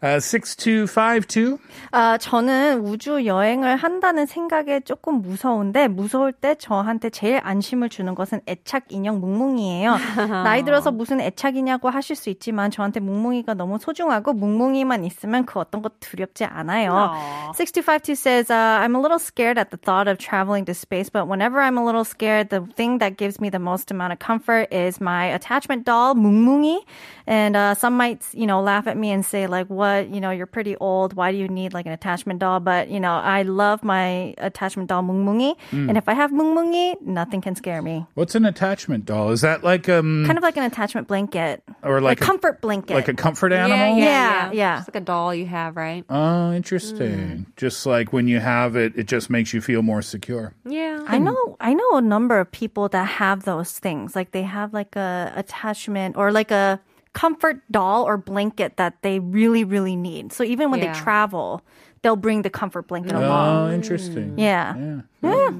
Uh, 0.00 0.20
6252. 0.20 1.58
아, 1.90 2.16
저는 2.18 2.80
우주 2.80 3.26
여행을 3.26 3.76
한다는 3.76 4.26
생각에 4.26 4.80
조금 4.80 5.20
무서운데 5.20 5.88
무서울 5.88 6.32
때 6.32 6.54
저한테 6.54 7.10
제일 7.10 7.40
안심을 7.42 7.88
주는 7.88 8.14
것은 8.14 8.40
애착 8.48 8.84
인형 8.90 9.20
뭉뭉이에요. 9.20 9.96
나이 10.44 10.62
들어서 10.64 10.92
무슨 10.92 11.20
애착이냐고 11.20 11.90
하실 11.90 12.14
수 12.14 12.30
있지만 12.30 12.70
저한테 12.70 13.00
뭉뭉이가 13.00 13.54
너무 13.54 13.78
소중하고 13.78 14.32
뭉뭉이만 14.32 15.04
있으면 15.04 15.44
그 15.44 15.58
어떤 15.58 15.82
것 15.82 15.98
두렵지 16.00 16.44
않아요. 16.44 17.10
6252 17.54 18.14
says, 18.14 18.50
uh, 18.50 18.78
I'm 18.80 18.94
a 18.94 19.00
little 19.00 19.18
scared 19.18 19.58
at 19.58 19.70
the 19.70 19.76
thought 19.76 20.06
of 20.08 20.18
traveling 20.18 20.64
to 20.66 20.74
space, 20.74 21.10
but 21.10 21.26
whenever 21.26 21.60
I'm 21.60 21.76
a 21.78 21.84
little 21.84 22.04
scared, 22.04 22.50
the 22.50 22.60
thing 22.76 22.98
that 22.98 23.16
gives 23.16 23.40
me 23.40 23.50
the 23.50 23.58
most 23.58 23.90
amount 23.90 24.12
of 24.12 24.18
comfort 24.20 24.72
is 24.72 25.00
my 25.00 25.26
attachment 25.26 25.84
doll, 25.84 26.14
뭉뭉이. 26.14 26.78
And 27.26 27.56
uh, 27.56 27.74
some 27.74 27.96
might, 27.96 28.22
you 28.32 28.46
know, 28.46 28.60
laugh 28.60 28.83
laugh 28.84 28.90
at 28.92 28.98
me 28.98 29.10
and 29.10 29.24
say 29.24 29.46
like, 29.46 29.68
what, 29.68 30.08
you 30.08 30.20
know, 30.20 30.30
you're 30.30 30.46
pretty 30.46 30.76
old. 30.76 31.14
Why 31.14 31.32
do 31.32 31.38
you 31.38 31.48
need 31.48 31.72
like 31.72 31.86
an 31.86 31.92
attachment 31.92 32.40
doll? 32.40 32.60
But, 32.60 32.88
you 32.88 33.00
know, 33.00 33.12
I 33.12 33.42
love 33.42 33.82
my 33.82 34.34
attachment 34.38 34.88
doll, 34.88 35.02
Mungmungi. 35.02 35.56
Mm. 35.70 35.88
And 35.88 35.98
if 35.98 36.08
I 36.08 36.14
have 36.14 36.30
Mungmungi, 36.30 37.00
nothing 37.02 37.40
can 37.40 37.54
scare 37.54 37.82
me. 37.82 38.06
What's 38.14 38.34
an 38.34 38.44
attachment 38.44 39.06
doll? 39.06 39.30
Is 39.30 39.40
that 39.40 39.64
like, 39.64 39.88
um, 39.88 40.24
kind 40.26 40.38
of 40.38 40.42
like 40.42 40.56
an 40.56 40.64
attachment 40.64 41.08
blanket 41.08 41.62
or 41.82 42.00
like 42.00 42.20
a, 42.20 42.24
a 42.24 42.26
comfort 42.26 42.60
blanket, 42.60 42.94
like 42.94 43.08
a 43.08 43.14
comfort 43.14 43.52
animal? 43.52 43.78
Yeah. 43.78 43.96
Yeah. 43.96 44.04
yeah. 44.04 44.52
yeah. 44.52 44.78
It's 44.78 44.88
like 44.88 45.02
a 45.02 45.04
doll 45.04 45.34
you 45.34 45.46
have, 45.46 45.76
right? 45.76 46.04
Oh, 46.08 46.52
interesting. 46.52 47.46
Mm. 47.46 47.46
Just 47.56 47.86
like 47.86 48.12
when 48.12 48.28
you 48.28 48.40
have 48.40 48.76
it, 48.76 48.96
it 48.96 49.06
just 49.06 49.30
makes 49.30 49.54
you 49.54 49.60
feel 49.60 49.82
more 49.82 50.02
secure. 50.02 50.54
Yeah. 50.64 51.02
I 51.06 51.18
know, 51.18 51.56
I 51.60 51.74
know 51.74 51.96
a 51.96 52.02
number 52.02 52.38
of 52.38 52.50
people 52.50 52.88
that 52.88 53.04
have 53.04 53.44
those 53.44 53.78
things. 53.78 54.14
Like 54.14 54.32
they 54.32 54.42
have 54.42 54.72
like 54.74 54.96
a 54.96 55.32
attachment 55.34 56.16
or 56.16 56.32
like 56.32 56.50
a, 56.50 56.80
comfort 57.14 57.60
doll 57.70 58.04
or 58.04 58.16
blanket 58.18 58.76
that 58.76 59.00
they 59.02 59.18
really 59.20 59.64
really 59.64 59.96
need. 59.96 60.32
So 60.32 60.44
even 60.44 60.70
when 60.70 60.80
Yeah. 60.80 60.92
they 60.92 60.98
travel, 61.00 61.62
they'll 62.02 62.16
bring 62.16 62.42
the 62.42 62.50
comfort 62.50 62.86
blanket 62.88 63.14
Oh, 63.14 63.20
along. 63.26 63.70
Oh, 63.70 63.72
interesting. 63.74 64.38
Yeah. 64.38 65.00
Yeah. 65.22 65.50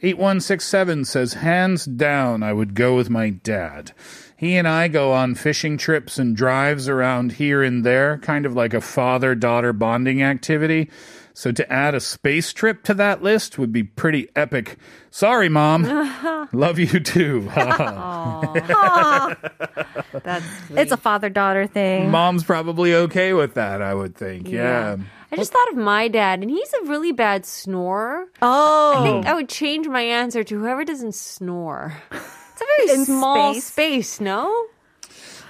8167 0.00 1.04
says, 1.04 1.34
hands 1.34 1.84
down, 1.84 2.42
I 2.42 2.52
would 2.52 2.74
go 2.74 2.94
with 2.94 3.10
my 3.10 3.30
dad. 3.30 3.92
He 4.36 4.56
and 4.56 4.68
I 4.68 4.86
go 4.86 5.12
on 5.12 5.34
fishing 5.34 5.76
trips 5.76 6.18
and 6.18 6.36
drives 6.36 6.88
around 6.88 7.32
here 7.32 7.62
and 7.64 7.84
there, 7.84 8.18
kind 8.18 8.46
of 8.46 8.54
like 8.54 8.72
a 8.72 8.80
father 8.80 9.34
daughter 9.34 9.72
bonding 9.72 10.22
activity. 10.22 10.88
So 11.38 11.52
to 11.52 11.72
add 11.72 11.94
a 11.94 12.00
space 12.00 12.52
trip 12.52 12.82
to 12.82 12.94
that 12.94 13.22
list 13.22 13.58
would 13.60 13.72
be 13.72 13.84
pretty 13.84 14.28
epic. 14.34 14.76
Sorry, 15.12 15.48
mom. 15.48 15.84
Love 16.52 16.80
you 16.80 16.98
too. 16.98 17.42
That's 20.24 20.44
It's 20.70 20.90
a 20.90 20.96
father 20.96 21.28
daughter 21.28 21.68
thing. 21.68 22.10
Mom's 22.10 22.42
probably 22.42 22.92
okay 22.92 23.34
with 23.34 23.54
that, 23.54 23.80
I 23.80 23.94
would 23.94 24.16
think. 24.16 24.48
Yeah. 24.48 24.96
I 25.30 25.36
just 25.36 25.52
thought 25.52 25.68
of 25.68 25.76
my 25.76 26.08
dad, 26.08 26.40
and 26.40 26.50
he's 26.50 26.72
a 26.82 26.86
really 26.86 27.12
bad 27.12 27.46
snorer. 27.46 28.24
oh. 28.42 28.94
I 28.96 29.02
think 29.04 29.26
I 29.26 29.34
would 29.34 29.48
change 29.48 29.86
my 29.86 30.02
answer 30.02 30.42
to 30.42 30.58
whoever 30.58 30.84
doesn't 30.84 31.14
snore. 31.14 31.92
It's 32.10 32.60
a 32.62 32.64
very 32.78 32.98
In 32.98 33.04
small 33.04 33.54
space? 33.54 33.66
space, 33.66 34.20
no? 34.20 34.66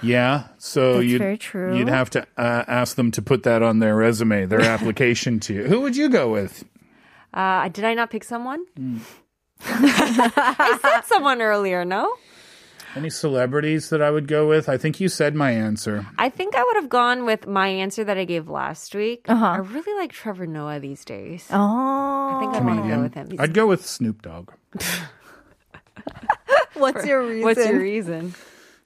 Yeah. 0.01 0.47
So 0.57 0.95
That's 0.95 1.05
you'd, 1.07 1.19
very 1.19 1.37
true. 1.37 1.77
you'd 1.77 1.89
have 1.89 2.09
to 2.11 2.21
uh, 2.37 2.63
ask 2.67 2.95
them 2.95 3.11
to 3.11 3.21
put 3.21 3.43
that 3.43 3.61
on 3.61 3.79
their 3.79 3.95
resume, 3.95 4.45
their 4.45 4.61
application 4.75 5.39
to 5.41 5.53
you. 5.53 5.63
Who 5.65 5.81
would 5.81 5.95
you 5.95 6.09
go 6.09 6.31
with? 6.31 6.63
Uh, 7.33 7.67
did 7.69 7.85
I 7.85 7.93
not 7.93 8.09
pick 8.09 8.23
someone? 8.23 8.65
I 9.65 10.77
said 10.81 11.01
someone 11.01 11.41
earlier, 11.41 11.83
no? 11.85 12.15
Any 12.95 13.11
celebrities 13.11 13.89
that 13.89 14.01
I 14.01 14.09
would 14.09 14.27
go 14.27 14.47
with? 14.49 14.67
I 14.67 14.77
think 14.77 14.99
you 14.99 15.09
said 15.09 15.35
my 15.35 15.51
answer. 15.51 16.07
I 16.17 16.29
think 16.29 16.55
I 16.55 16.63
would 16.63 16.75
have 16.77 16.89
gone 16.89 17.23
with 17.23 17.45
my 17.45 17.67
answer 17.67 18.03
that 18.03 18.17
I 18.17 18.25
gave 18.25 18.49
last 18.49 18.95
week. 18.95 19.25
Uh-huh. 19.27 19.45
I 19.45 19.57
really 19.57 19.93
like 19.99 20.11
Trevor 20.11 20.47
Noah 20.47 20.79
these 20.79 21.05
days. 21.05 21.47
Oh. 21.51 21.55
I 21.57 22.39
think 22.39 22.55
I 22.55 22.61
want 22.61 22.83
to 22.83 22.89
go 22.95 23.01
with 23.03 23.13
him. 23.13 23.27
He's- 23.29 23.39
I'd 23.39 23.53
go 23.53 23.67
with 23.67 23.85
Snoop 23.85 24.23
Dogg. 24.23 24.49
What's 26.73 27.05
your 27.05 27.21
reason? 27.27 27.43
What's 27.43 27.59
your 27.65 27.79
reason? 27.79 28.33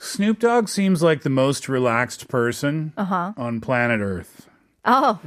Snoop 0.04 0.39
Dogg 0.39 0.68
seems 0.68 1.02
like 1.02 1.22
the 1.22 1.30
most 1.30 1.70
relaxed 1.70 2.28
person 2.28 2.92
on 2.98 3.62
planet 3.62 4.02
Earth. 4.02 4.48
Oh. 4.86 5.20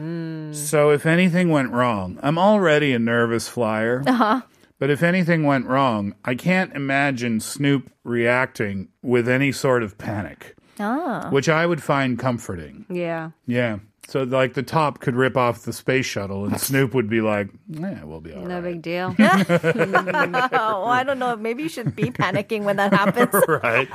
So 0.52 0.90
if 0.90 1.06
anything 1.06 1.48
went 1.48 1.72
wrong, 1.72 2.18
I'm 2.22 2.38
already 2.38 2.92
a 2.92 2.98
nervous 2.98 3.48
flyer. 3.48 4.02
Uh-huh. 4.06 4.42
But 4.78 4.90
if 4.90 5.02
anything 5.02 5.44
went 5.44 5.64
wrong, 5.66 6.14
I 6.26 6.34
can't 6.34 6.74
imagine 6.74 7.40
Snoop 7.40 7.90
reacting 8.04 8.88
with 9.02 9.26
any 9.28 9.50
sort 9.50 9.82
of 9.82 9.96
panic, 9.96 10.54
Ah. 10.78 11.30
which 11.30 11.48
I 11.48 11.64
would 11.64 11.82
find 11.82 12.18
comforting. 12.18 12.84
Yeah. 12.90 13.30
Yeah. 13.46 13.78
So 14.08 14.22
like 14.24 14.52
the 14.52 14.62
top 14.62 15.00
could 15.00 15.16
rip 15.16 15.36
off 15.38 15.62
the 15.62 15.72
space 15.72 16.04
shuttle 16.06 16.44
and 16.44 16.60
Snoop 16.60 16.94
would 16.94 17.08
be 17.08 17.20
like, 17.22 17.48
"Yeah, 17.68 18.04
we'll 18.04 18.20
be 18.20 18.32
all 18.34 18.42
No 18.42 18.60
right." 18.60 18.74
big 18.74 18.82
deal. 18.82 19.16
Oh, 19.18 20.84
I 20.84 21.02
don't 21.04 21.18
know. 21.18 21.34
Maybe 21.36 21.62
you 21.64 21.68
should 21.68 21.96
be 21.96 22.04
panicking 22.10 22.62
when 22.64 22.76
that 22.76 22.92
happens. 22.92 23.42
right. 23.62 23.88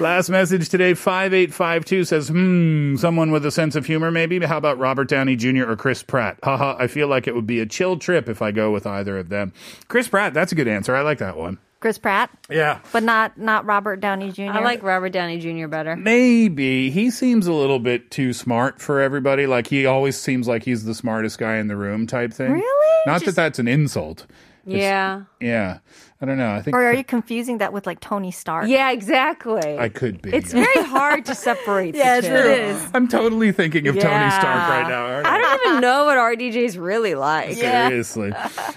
Last 0.00 0.28
message 0.28 0.68
today, 0.68 0.94
5852 0.94 2.04
says, 2.04 2.28
hmm, 2.28 2.96
someone 2.96 3.30
with 3.30 3.44
a 3.46 3.50
sense 3.50 3.76
of 3.76 3.86
humor 3.86 4.10
maybe? 4.10 4.38
How 4.44 4.58
about 4.58 4.78
Robert 4.78 5.08
Downey 5.08 5.36
Jr. 5.36 5.70
or 5.70 5.76
Chris 5.76 6.02
Pratt? 6.02 6.38
Haha, 6.42 6.76
I 6.78 6.86
feel 6.86 7.06
like 7.08 7.26
it 7.26 7.34
would 7.34 7.46
be 7.46 7.60
a 7.60 7.66
chill 7.66 7.96
trip 7.98 8.28
if 8.28 8.42
I 8.42 8.50
go 8.50 8.70
with 8.72 8.86
either 8.86 9.18
of 9.18 9.28
them. 9.28 9.52
Chris 9.88 10.08
Pratt, 10.08 10.34
that's 10.34 10.52
a 10.52 10.54
good 10.54 10.68
answer. 10.68 10.94
I 10.96 11.02
like 11.02 11.18
that 11.18 11.36
one. 11.36 11.58
Chris 11.80 11.98
Pratt, 11.98 12.30
Yeah. 12.48 12.78
but 12.92 13.02
not 13.02 13.36
not 13.36 13.66
Robert 13.66 14.00
Downey 14.00 14.32
Jr. 14.32 14.44
I 14.52 14.60
like 14.60 14.82
Robert 14.82 15.10
Downey 15.10 15.38
Jr. 15.38 15.68
better. 15.68 15.94
Maybe. 15.96 16.88
He 16.90 17.10
seems 17.10 17.46
a 17.46 17.52
little 17.52 17.78
bit 17.78 18.10
too 18.10 18.32
smart 18.32 18.80
for 18.80 19.00
everybody. 19.02 19.46
Like, 19.46 19.66
he 19.66 19.84
always 19.84 20.16
seems 20.18 20.48
like 20.48 20.64
he's 20.64 20.84
the 20.86 20.94
smartest 20.94 21.38
guy 21.38 21.56
in 21.56 21.68
the 21.68 21.76
room 21.76 22.06
type 22.06 22.32
thing. 22.32 22.52
Really? 22.52 23.00
Not 23.06 23.24
that 23.26 23.36
that's 23.36 23.58
an 23.58 23.68
insult. 23.68 24.26
Yeah. 24.64 25.24
Yeah. 25.40 25.80
I 26.20 26.26
don't 26.26 26.38
know. 26.38 26.52
I 26.54 26.62
think 26.62 26.76
Or 26.76 26.84
are 26.84 26.94
you 26.94 27.04
confusing 27.04 27.58
that 27.58 27.72
with 27.72 27.86
like 27.86 28.00
Tony 28.00 28.30
Stark? 28.30 28.68
Yeah, 28.68 28.90
exactly. 28.92 29.78
I 29.78 29.88
could 29.88 30.22
be. 30.22 30.32
it's 30.32 30.54
yeah. 30.54 30.64
very 30.64 30.86
hard 30.86 31.26
to 31.26 31.34
separate 31.34 31.94
Yes, 31.94 32.22
the 32.22 32.28
two. 32.30 32.34
it 32.36 32.46
is. 32.60 32.90
I'm 32.94 33.08
totally 33.08 33.50
thinking 33.52 33.86
of 33.88 33.94
Tony 33.96 34.30
Stark 34.30 34.44
right 34.44 34.86
now. 34.88 35.06
aren't 35.06 35.26
I 35.26 35.38
don't 35.38 35.60
even 35.66 35.80
know 35.80 36.04
what 36.04 36.16
RDJ's 36.16 36.78
really 36.78 37.14
like. 37.14 37.56
Seriously. 37.56 38.32